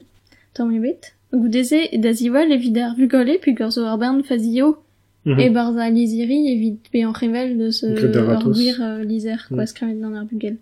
tamm 0.55 0.71
ebet 0.73 1.13
goudeze 1.31 1.81
da 2.03 2.11
zival 2.13 2.51
evit 2.51 2.77
ar 2.77 2.95
vugole 2.97 3.37
pug 3.43 3.59
ur 3.61 3.71
zo 3.71 3.85
ar 3.85 3.97
bern 3.97 4.23
fazio 4.23 4.77
Mhm. 5.23 5.39
e 5.39 5.49
barz 5.51 5.77
a 5.77 5.87
liziri 5.91 6.77
be 6.91 6.99
an 7.05 7.13
revel 7.13 7.49
de 7.59 7.67
ur 7.85 8.53
gwir 8.55 8.77
euh, 8.81 9.03
lizer 9.03 9.39
quoi 9.49 9.63
Mm. 9.65 9.67
skremet 9.67 9.99
dans 10.01 10.15
ar 10.15 10.25
bugel. 10.25 10.57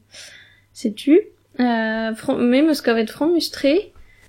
Setu 0.73 1.15
euh, 1.61 2.11
meus 2.39 2.81
kavet 2.81 3.07
fron 3.07 3.31
mustre 3.33 3.67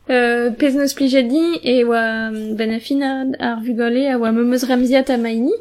euh, 0.08 0.50
pez 0.50 0.74
neus 0.74 0.94
plijedi 0.94 1.60
e 1.62 1.84
oa 1.84 2.30
mm, 2.30 2.56
ben 2.56 2.72
afina 2.72 3.26
ar 3.38 3.58
a 3.58 4.32
memeus 4.32 4.64
ramziat 4.64 5.10
a 5.10 5.16
maini 5.16 5.52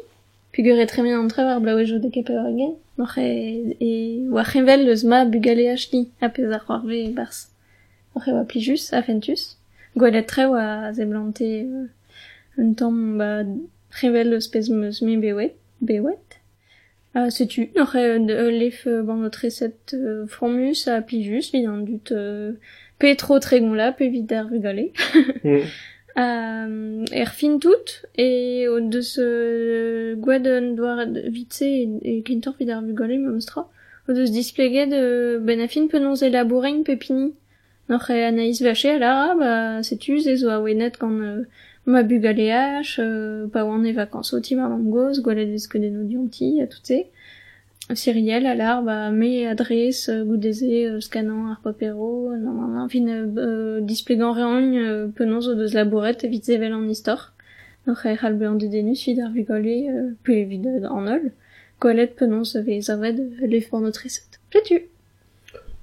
pug 0.52 0.66
ur 0.66 0.78
etremi 0.80 1.12
an 1.12 1.28
trev 1.28 1.46
ar 1.46 1.60
blaouejo 1.60 1.98
de 1.98 2.08
egen 2.08 2.76
Noc'h 2.98 3.18
e, 3.18 3.76
e 3.80 4.26
eus 4.28 5.04
ma 5.04 5.24
bugale 5.24 5.70
achli 5.72 6.10
a 6.20 6.28
pez 6.28 6.48
bars. 7.14 7.48
Noc'h 8.14 8.28
e 8.28 8.32
oa 8.32 8.44
plijus 8.44 8.92
a 8.92 9.02
fentus. 9.02 9.56
Oa 9.96 10.92
zeblante 10.92 11.64
euh, 11.64 11.86
un 12.58 12.74
tamm 12.74 13.18
ba 13.18 13.44
revel 14.00 14.34
eus 14.34 14.48
pez 14.48 14.68
meus 14.68 15.00
me 15.02 15.16
bewet 15.16 15.54
bewet. 15.80 16.40
Uh, 17.14 17.28
setu, 17.28 17.70
noc'h 17.74 17.96
e 17.96 18.04
euh, 18.18 18.50
lef 18.50 18.86
euh, 18.86 19.02
ban 19.02 19.24
o 19.24 19.28
treset 19.30 19.94
euh, 19.94 20.26
fromus 20.26 20.86
a 20.86 21.00
plijus, 21.02 21.50
vid 21.52 22.12
petro 23.00 23.38
tregon 23.40 23.74
la, 23.74 23.90
pe 23.92 24.08
vid 24.08 24.32
ar 24.32 24.48
vugale. 24.48 24.90
Mm. 25.42 25.64
Euh, 26.18 27.04
er 27.12 27.30
fin 27.30 27.58
tout, 27.58 27.92
e 28.18 28.66
deus 28.90 29.16
euh, 29.18 30.16
gwed 30.16 30.46
un 30.46 30.72
doar 30.74 31.06
vitse 31.30 31.62
e, 31.62 31.86
e 32.02 32.22
klintor 32.26 32.56
vid 32.58 32.70
ar 32.70 32.82
vugale 32.82 33.16
me 33.18 33.30
mostra. 33.30 33.68
O 34.08 34.12
deus 34.12 34.30
displeget 34.30 34.92
euh, 34.92 35.38
ben 35.38 35.60
a 35.60 35.68
fin 35.68 35.86
penons 35.86 36.22
elabourein 36.22 36.82
pepini. 36.82 37.32
Noc'h 37.88 38.10
e 38.10 38.24
Anaïs 38.24 38.60
Vacher, 38.60 38.98
la, 38.98 39.34
ba, 39.38 39.82
setu, 39.82 40.18
ze 40.18 40.36
zo 40.36 40.50
a 40.50 40.60
wenet 40.60 40.98
gant 40.98 41.20
euh, 41.22 41.44
ma 41.86 42.02
bugale 42.02 42.50
hach, 42.50 42.98
euh, 42.98 43.46
pa 43.48 43.64
oan 43.64 43.86
e 43.86 43.92
vakans 43.92 44.34
oti 44.34 44.56
ma 44.56 44.66
an 44.66 44.90
goz, 44.90 45.22
gwalet 45.22 45.46
vez 45.46 45.66
ket 45.70 45.80
den 47.90 47.96
odionti, 47.96 47.96
a 47.96 47.96
tout 47.96 47.96
se. 47.96 48.02
Cyriel, 48.02 48.46
a 48.46 48.54
l'ar, 48.54 48.82
ba, 48.82 49.10
me 49.10 49.46
adrez, 49.46 50.08
euh, 50.08 50.24
goudeze, 50.24 51.00
scanant 51.00 51.50
ar 51.50 51.60
papero, 51.62 52.30
nan, 52.36 52.54
nan, 52.56 52.74
nan, 52.74 52.88
fin, 52.88 53.06
euh, 53.08 53.80
displegan 53.80 54.32
reoñ, 54.32 54.76
euh, 54.76 55.08
penons 55.08 55.46
o 55.48 55.54
deus 55.54 55.74
labouret, 55.74 56.24
evit 56.24 56.44
zevel 56.44 56.72
an 56.72 56.88
istor. 56.88 57.32
Noc'h 57.86 58.06
e 58.06 58.16
c'hall 58.16 58.34
bean 58.34 58.56
de 58.56 58.66
denus, 58.68 59.06
vid 59.06 59.20
ar 59.20 59.30
euh, 59.34 60.10
pe 60.24 60.32
euh, 60.32 60.88
an 60.88 61.06
ol. 61.08 61.32
Gwalet 61.80 62.08
penons 62.16 62.56
ve 62.56 62.80
zaved 62.80 63.18
euh, 63.20 63.46
lef 63.46 63.72
an 63.72 63.84
o 63.84 63.90
treset. 63.90 64.38
Pletu. 64.50 64.82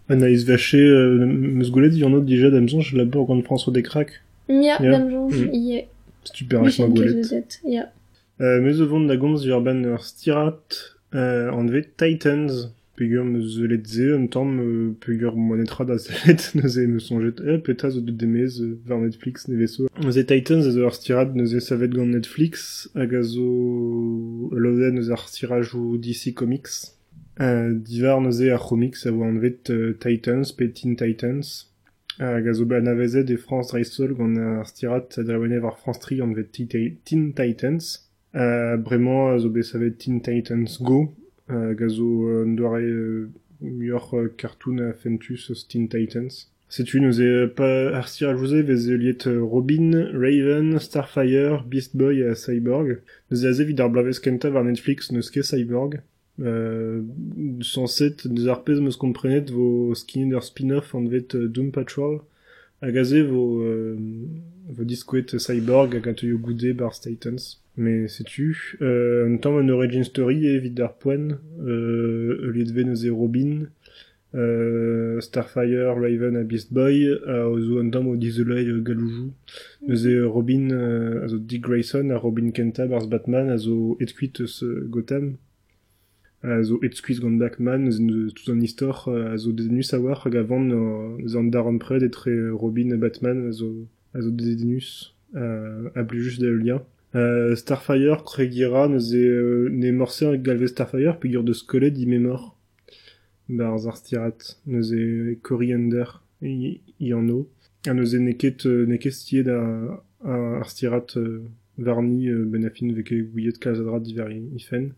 Anaïs 0.09 0.45
Vacher, 0.45 0.77
euh, 0.77 1.25
meus 1.25 1.69
goulet, 1.71 1.89
il 1.89 1.97
y 1.97 2.03
en 2.05 2.13
a 2.15 2.21
déjà 2.21 2.49
d'Amazon, 2.49 2.79
je 2.81 2.95
labeur 2.95 3.25
gant 3.25 3.41
François 3.41 3.73
Descraques. 3.73 4.21
Mia, 4.47 4.81
Ya. 4.81 4.91
dam 4.91 5.09
jonj, 5.09 5.35
Mm. 5.35 5.53
ie. 5.53 5.83
Super 6.23 6.59
avec 6.61 6.79
ma 6.79 6.85
Michel 6.87 6.89
goulet. 6.89 7.07
Kezezet, 7.07 7.59
ya. 7.65 7.91
Euh, 8.39 8.61
meus 8.61 8.79
vont 8.81 9.01
da 9.01 9.15
gomz 9.17 9.45
urban 9.47 9.83
ur 9.83 10.03
stirat, 10.03 10.95
euh, 11.15 11.51
an 11.51 11.67
vet 11.67 11.95
Titans, 11.97 12.71
peogwir 12.97 13.23
meus 13.23 13.55
zelet 13.55 13.85
ze, 13.87 14.11
un 14.15 14.27
tamm, 14.27 14.59
euh, 14.59 14.95
peogwir 14.99 15.35
monetra 15.35 15.85
da 15.85 15.97
zelet, 15.97 16.51
neuze 16.55 16.87
me 16.87 16.99
sonjet, 16.99 17.39
eh, 17.45 17.59
peta 17.59 17.89
zo 17.89 18.01
de 18.01 18.11
demez, 18.11 18.59
euh, 18.59 18.79
var 18.85 18.99
Netflix, 18.99 19.47
ne 19.47 19.55
vezo. 19.55 19.87
Neuze 20.01 20.25
Titans, 20.25 20.65
ez 20.65 20.77
ur 20.77 20.93
stirat, 20.97 21.35
neuze 21.35 21.61
savet 21.61 21.93
gant 21.93 22.09
Netflix, 22.09 22.89
hag 22.95 23.13
a 23.13 23.23
zo, 23.23 24.49
loden 24.51 24.97
eus 24.97 25.11
ar 25.13 25.27
stirajou 25.29 25.97
DC 26.01 26.33
Comics. 26.33 26.97
Euh, 27.39 27.71
divar 27.73 28.19
neuze 28.19 28.49
ar 28.49 28.65
comics, 28.65 29.05
a 29.05 29.13
vo 29.13 29.23
an 29.23 29.37
vet 29.37 29.69
euh, 29.69 29.93
Titans, 30.01 30.51
pe 30.57 30.71
Teen 30.73 30.97
Titans. 30.97 31.69
Hag 32.17 32.47
a 32.49 32.53
zo 32.57 32.65
ba 32.65 32.81
navezet 32.81 33.29
e 33.29 33.37
France 33.37 33.69
Dreisol 33.69 34.15
gant 34.17 34.41
ar 34.41 34.65
stirat, 34.65 35.19
a 35.21 35.23
drevene 35.23 35.61
war 35.61 35.77
France 35.77 36.01
Tri 36.01 36.17
an 36.21 36.33
vet 36.33 36.49
Teen 36.51 37.33
Titans. 37.37 38.06
Euh, 38.35 38.77
bremañ 38.77 39.35
a 39.35 39.39
zo 39.39 39.49
bet 39.49 39.63
savet 39.63 39.91
Teen 39.97 40.21
Titans 40.21 40.81
Go, 40.81 41.13
euh, 41.49 41.73
gazo 41.73 42.27
euh, 42.27 42.45
doare 42.45 42.81
euh, 42.81 43.29
muioc'h 43.61 44.13
euh, 44.13 44.27
cartoon 44.37 44.79
a 44.79 44.93
fentus 44.93 45.67
Teen 45.67 45.87
Titans. 45.87 46.49
Setu 46.69 46.99
nous 46.99 47.21
e 47.21 47.47
pa 47.47 47.95
ar 47.95 48.09
stir 48.09 48.27
a 48.27 48.35
jouze 48.35 48.59
vez 48.59 48.89
e 48.91 48.97
liet 48.97 49.25
euh, 49.25 49.41
Robin, 49.41 50.11
Raven, 50.11 50.79
Starfire, 50.79 51.63
Beast 51.63 51.95
Boy 51.95 52.23
a 52.23 52.35
Cyborg. 52.35 52.99
Nous 53.31 53.45
e 53.45 53.47
aze 53.47 53.63
vid 53.63 53.79
ar 53.79 53.89
blavez 53.89 54.19
kenta 54.19 54.51
war 54.51 54.65
Netflix 54.65 55.13
neus 55.13 55.31
ket 55.31 55.47
Cyborg. 55.47 56.01
Euh, 56.41 57.01
sanset 57.63 58.25
neus 58.25 58.49
ar 58.51 58.65
pez 58.65 58.81
meus 58.81 58.99
komprenet 58.99 59.47
vo 59.49 59.95
skin 59.95 60.35
ur 60.35 60.43
spin-off 60.43 60.91
an 60.93 61.07
vet 61.07 61.35
euh, 61.35 61.47
Doom 61.47 61.71
Patrol. 61.71 62.19
Hag 62.83 62.99
aze 62.99 63.23
vo, 63.23 63.63
euh, 63.63 63.95
vo 64.67 64.83
diskouet 64.83 65.37
Cyborg 65.39 65.95
hag 65.95 66.11
a 66.11 66.13
teuio 66.13 66.37
goude 66.37 66.75
bar 66.75 66.99
Titans. 66.99 67.61
Mais 67.77 68.07
sais-tu, 68.07 68.75
euh, 68.81 69.31
un 69.31 69.37
temps 69.37 69.55
un 69.55 69.69
origin 69.69 70.03
story 70.03 70.47
evit 70.47 70.73
ar 70.81 70.95
poen, 70.97 71.37
euh, 71.61 72.41
e 72.41 72.51
liet 72.51 72.71
ven 72.73 72.89
eus 72.89 73.05
e 73.05 73.11
Robin, 73.11 73.67
euh, 74.33 75.21
Starfire, 75.21 75.93
Raven 75.95 76.35
a 76.37 76.43
Beast 76.43 76.73
Boy, 76.73 77.05
a 77.27 77.47
o 77.47 77.59
zo 77.61 77.77
un 77.79 77.91
tamm 77.91 78.07
o 78.07 78.15
dizolei 78.17 78.65
euh, 78.65 78.81
galoujou, 78.81 79.29
eus 79.87 80.07
e 80.07 80.25
Robin, 80.25 80.71
euh, 80.71 81.23
a 81.23 81.27
zo 81.27 81.37
Dick 81.37 81.61
Grayson, 81.61 82.09
a 82.09 82.17
Robin 82.17 82.49
Kenta 82.49 82.87
barz 82.87 83.05
Batman, 83.07 83.53
eus 83.53 83.69
euh, 83.69 84.87
Gotham, 84.89 85.35
zo 86.63 86.79
etkuit 86.81 87.21
gant 87.21 87.37
Batman, 87.37 87.91
tout 88.33 88.51
an 88.51 88.59
istor, 88.59 89.05
euh, 89.07 89.33
a 89.33 89.37
zo 89.37 89.51
dedenus 89.51 89.93
a 89.93 89.99
war, 89.99 90.25
hag 90.25 90.35
a 90.35 90.41
vant 90.41 90.67
euh, 90.71 91.21
eus 91.21 91.37
an 91.37 91.53
dar 91.53 91.67
an 91.67 91.77
pred 91.77 92.01
etre 92.01 92.33
Robin 92.49 92.97
Batman, 92.97 93.49
a 93.49 93.51
zo, 93.51 93.85
a 94.15 94.21
zo 94.21 94.31
dedenus, 94.31 95.13
euh, 95.35 95.91
a 95.93 96.01
blujus 96.01 96.39
da 96.39 96.49
lien. 96.49 96.81
Euh, 97.17 97.55
Starfire, 97.55 98.23
kregira, 98.23 98.87
neuze 98.87 99.15
euh, 99.15 99.69
ne 99.71 99.91
morse 99.91 100.21
ar 100.21 100.37
galvez 100.37 100.67
Starfire, 100.67 101.17
peogwir 101.17 101.43
de 101.43 101.53
skolet 101.53 101.89
di 101.89 102.05
memor. 102.05 102.55
Bar 103.49 103.87
ar 103.87 103.97
stirat, 103.97 104.59
neuze 104.67 105.39
Coriander, 105.41 106.21
i, 106.43 106.79
i 106.99 107.13
an 107.13 107.31
o. 107.31 107.47
A 107.87 107.95
neket, 107.95 108.67
euh, 108.67 108.85
neket 108.85 109.15
stiet 109.17 109.47
a, 109.47 110.03
a 110.23 110.35
ar 110.59 110.69
stirat 110.69 111.17
euh, 111.17 111.41
varni 111.79 112.29
euh, 112.29 112.45
ben 112.45 112.65
a 112.65 112.69
fin 112.69 112.91
veke 112.93 113.17
gouillet 113.31 113.57
kalzadrat 113.57 114.05
diver 114.05 114.29
i, 114.29 114.43
i 114.53 114.61
fen. 114.61 114.91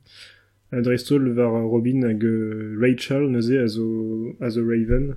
A 0.73 0.81
drestol 0.81 1.29
var 1.37 1.55
Robin 1.63 2.03
euh, 2.03 2.75
Rachel 2.81 3.29
neuze 3.29 3.63
a 3.63 3.67
zo, 3.67 4.35
a 4.41 4.49
zo 4.49 4.65
Raven. 4.67 5.15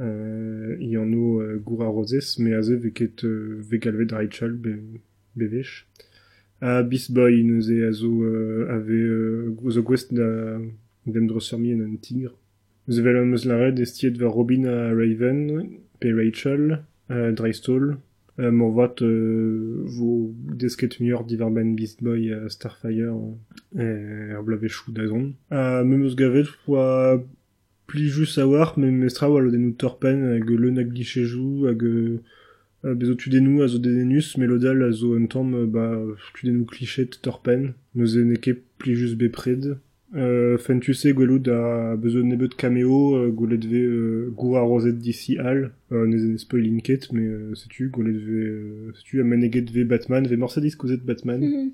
I 0.00 0.96
an 0.98 1.14
o 1.14 1.40
euh, 1.40 1.58
gour 1.62 1.84
a 1.84 1.88
rozez, 1.88 2.40
me 2.40 2.56
a 2.56 2.62
ze 2.62 2.74
veket 2.74 3.22
vegalvet 3.22 4.10
Rachel 4.10 4.58
be, 5.34 5.44
bevech. 5.44 5.86
A 6.60 6.82
Beast 6.82 7.12
Boy 7.12 7.42
neuze 7.44 7.82
a 7.86 7.92
zo 7.92 8.24
euh, 8.24 8.68
euh, 8.88 9.54
zo 9.68 9.82
gwest 9.82 10.14
da 10.14 10.58
dem 11.06 11.26
drossermi 11.26 11.72
en 11.72 11.82
un 11.82 11.96
tigre. 11.96 12.32
Eus 12.88 13.00
vel 13.00 13.18
am 13.18 13.32
eus 13.32 13.44
laret 13.44 13.78
estiet 13.80 14.16
ver 14.16 14.32
Robin 14.32 14.64
a 14.64 14.92
Raven, 14.92 15.78
pe 16.00 16.12
Rachel, 16.12 16.84
Dreistol, 17.08 17.98
euh, 18.40 18.50
morvat 18.50 19.02
euh, 19.02 19.84
vo 19.86 20.34
desket 20.58 20.98
muioc'h 21.00 21.26
divar 21.26 21.50
ben 21.50 21.74
Beast 21.76 22.02
Boy 22.02 22.32
a 22.32 22.48
Starfire 22.48 23.12
euh, 23.76 24.34
ar 24.34 24.42
blavechou 24.42 24.92
da 24.92 25.06
zon. 25.06 25.34
A 25.50 25.84
mem 25.84 26.02
eus 26.02 26.16
gavet 26.16 26.48
poa 26.64 27.20
plijus 27.86 28.38
a 28.38 28.48
war, 28.48 28.74
men 28.76 28.96
mestra 28.98 29.28
walo 29.30 29.52
den 29.52 29.74
torpen 29.76 30.24
hag 30.32 30.48
le 30.50 30.72
nag 30.72 30.90
glichejou 30.94 31.68
hag 31.68 31.84
euh, 31.84 32.18
Uh, 32.18 32.43
bezo 32.92 33.14
tu 33.14 33.30
denou 33.30 33.62
a 33.62 33.68
zo 33.68 33.78
denenus, 33.78 34.36
melodal 34.36 34.82
a 34.82 34.90
zo 34.92 35.14
un 35.16 35.24
tamm, 35.26 35.54
euh, 35.54 35.66
ba, 35.66 35.86
tu 36.34 36.46
denou 36.46 36.66
klichet 36.66 37.16
torpen, 37.22 37.72
neuze 37.94 38.18
neke 38.18 38.58
plijus 38.78 39.14
bepred. 39.16 39.78
Euh, 40.14 40.58
Fentuse 40.58 41.06
gwelout 41.16 41.48
a 41.48 41.96
bezo 41.96 42.22
nebet 42.22 42.54
cameo, 42.56 43.16
euh, 43.16 43.30
gwelet 43.30 43.64
ve 43.66 43.80
euh, 43.82 44.30
gour 44.36 44.58
a 44.58 44.60
rozet 44.60 44.92
d'ici 44.92 45.38
al, 45.38 45.72
euh, 45.92 46.06
neuze 46.06 46.26
ne 46.26 46.36
spoilin 46.36 46.78
ket, 46.80 47.10
mais 47.12 47.26
euh, 47.26 47.54
setu, 47.54 47.88
gwelet 47.88 48.12
ve, 48.12 48.30
euh, 48.30 48.92
setu 48.94 49.20
a 49.20 49.24
maneget 49.24 49.70
ve 49.72 49.84
Batman, 49.84 50.26
ve 50.28 50.36
morsadis 50.36 50.76
kouzet 50.76 50.98
Batman, 51.04 51.40
Mhm. 51.40 51.72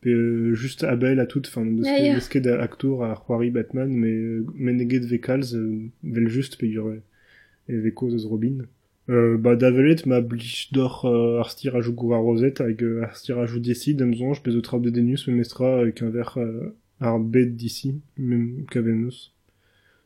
Pe 0.00 0.10
euh, 0.10 0.54
juste 0.54 0.84
Abel 0.84 1.18
à 1.18 1.26
toute, 1.26 1.48
enfin, 1.48 1.66
de 1.66 1.82
ce 1.82 2.30
qu'est 2.30 2.46
acteur 2.46 3.02
à 3.02 3.20
Juari 3.26 3.50
Batman, 3.50 3.90
mais 3.90 4.12
euh, 4.12 4.46
meneget 4.54 5.00
vekals, 5.04 5.42
euh, 5.54 5.88
vel 6.04 6.28
juste 6.28 6.56
pe 6.56 6.66
ur 6.66 6.88
e 6.88 7.00
veko 7.68 8.08
eus 8.08 8.24
Robin. 8.24 8.64
Euh, 9.10 9.38
ba 9.38 9.56
davelet 9.56 10.04
ma 10.04 10.20
blij 10.20 10.68
d'or 10.72 11.06
euh, 11.06 11.40
ar 11.40 11.48
stir 11.50 11.74
a 11.76 11.80
jou 11.80 11.94
gour 11.96 12.14
a 12.14 12.18
rozet 12.18 12.58
hag 12.60 12.82
euh, 12.82 13.04
ar 13.06 13.14
stir 13.16 13.38
a 13.38 13.46
jou 13.46 13.58
d'ici 13.58 13.94
dem 13.94 14.12
zonj 14.14 14.42
pe 14.44 14.52
zo 14.52 14.60
trap 14.60 14.82
de 14.84 14.90
denius 14.90 15.26
me 15.28 15.34
mestra 15.34 15.78
avec 15.80 16.02
un 16.02 16.10
ver 16.10 16.34
euh, 16.36 16.74
ar 17.00 17.18
bet 17.18 17.46
d'ici, 17.56 17.94
mem 18.18 18.66
kaven 18.70 19.06
eus. 19.06 19.32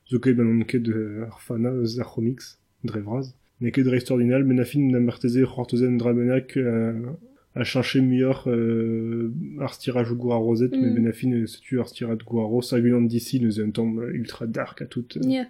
Zo 0.07 0.21
ket 0.23 0.37
ben 0.39 0.63
ket 0.71 0.87
euh, 0.89 1.27
ar 1.27 1.41
fana 1.43 1.73
eus 1.75 1.99
ar 1.99 2.13
comics, 2.15 2.59
dre 2.85 3.01
vraz. 3.03 3.33
Ne 3.61 3.71
ket 3.75 3.83
dre 3.89 3.97
extraordinal, 3.99 4.45
men 4.45 4.61
a 4.61 4.65
fin 4.65 4.87
na 4.95 5.01
marteze 5.01 5.43
c'hortozen 5.51 5.99
drabenak 5.99 6.57
euh, 6.57 7.11
a 7.55 7.65
chanché 7.65 8.01
meilleur 8.01 8.45
euh, 8.47 9.33
ar 9.61 9.75
stir 9.75 9.97
a 9.99 10.05
jou 10.05 10.15
gour 10.15 10.35
a 10.35 10.39
rozet, 10.39 10.71
Mm. 10.71 10.81
mais 10.81 10.91
ben 10.95 11.07
a 11.09 11.13
fin 11.13 11.35
setu 11.47 11.81
ar 11.81 11.89
stir 11.89 12.09
a 12.09 12.15
gour 12.15 12.45
a 12.45 12.47
roz 12.47 12.71
hag 12.73 12.85
unan 12.87 13.03
d'ici 13.11 13.41
neus 13.41 13.59
un 13.59 13.71
tamm 13.73 13.99
ultra 14.15 14.47
dark 14.47 14.81
a 14.83 14.87
tout. 14.87 15.17
Euh, 15.17 15.27
Ya. 15.29 15.47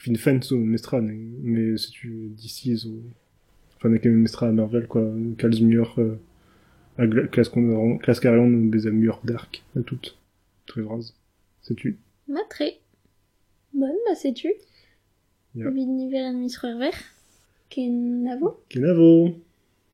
Fin 0.00 0.14
fan 0.14 0.42
zo 0.42 0.58
mestra 0.58 1.00
mais 1.00 1.76
setu 1.76 2.30
d'ici 2.36 2.76
zo 2.76 2.90
enfin 3.76 3.88
ne 3.88 4.08
mestra 4.10 4.48
a 4.48 4.52
Marvel 4.52 4.86
quoi 4.86 5.12
kalz 5.38 5.60
meilleur 5.60 5.98
euh, 5.98 6.18
a 6.98 7.06
bez 7.06 8.86
a 8.86 8.90
meilleur 8.90 9.20
dark 9.24 9.62
a 9.76 9.82
tout 9.82 10.00
très 10.66 10.82
vraz 10.82 11.14
setu 11.62 11.98
Matre. 12.28 12.64
Bonne, 13.72 13.94
bah 14.04 14.16
c'est 14.16 14.32
tu. 14.32 14.52
Ja. 15.54 15.70
Vid 15.70 15.88
nivel 15.88 16.24
an 16.24 16.32
mis 16.32 16.56
ver. 16.78 16.92
Ken 17.68 18.26
avo. 18.28 18.64
kenavo 18.68 19.36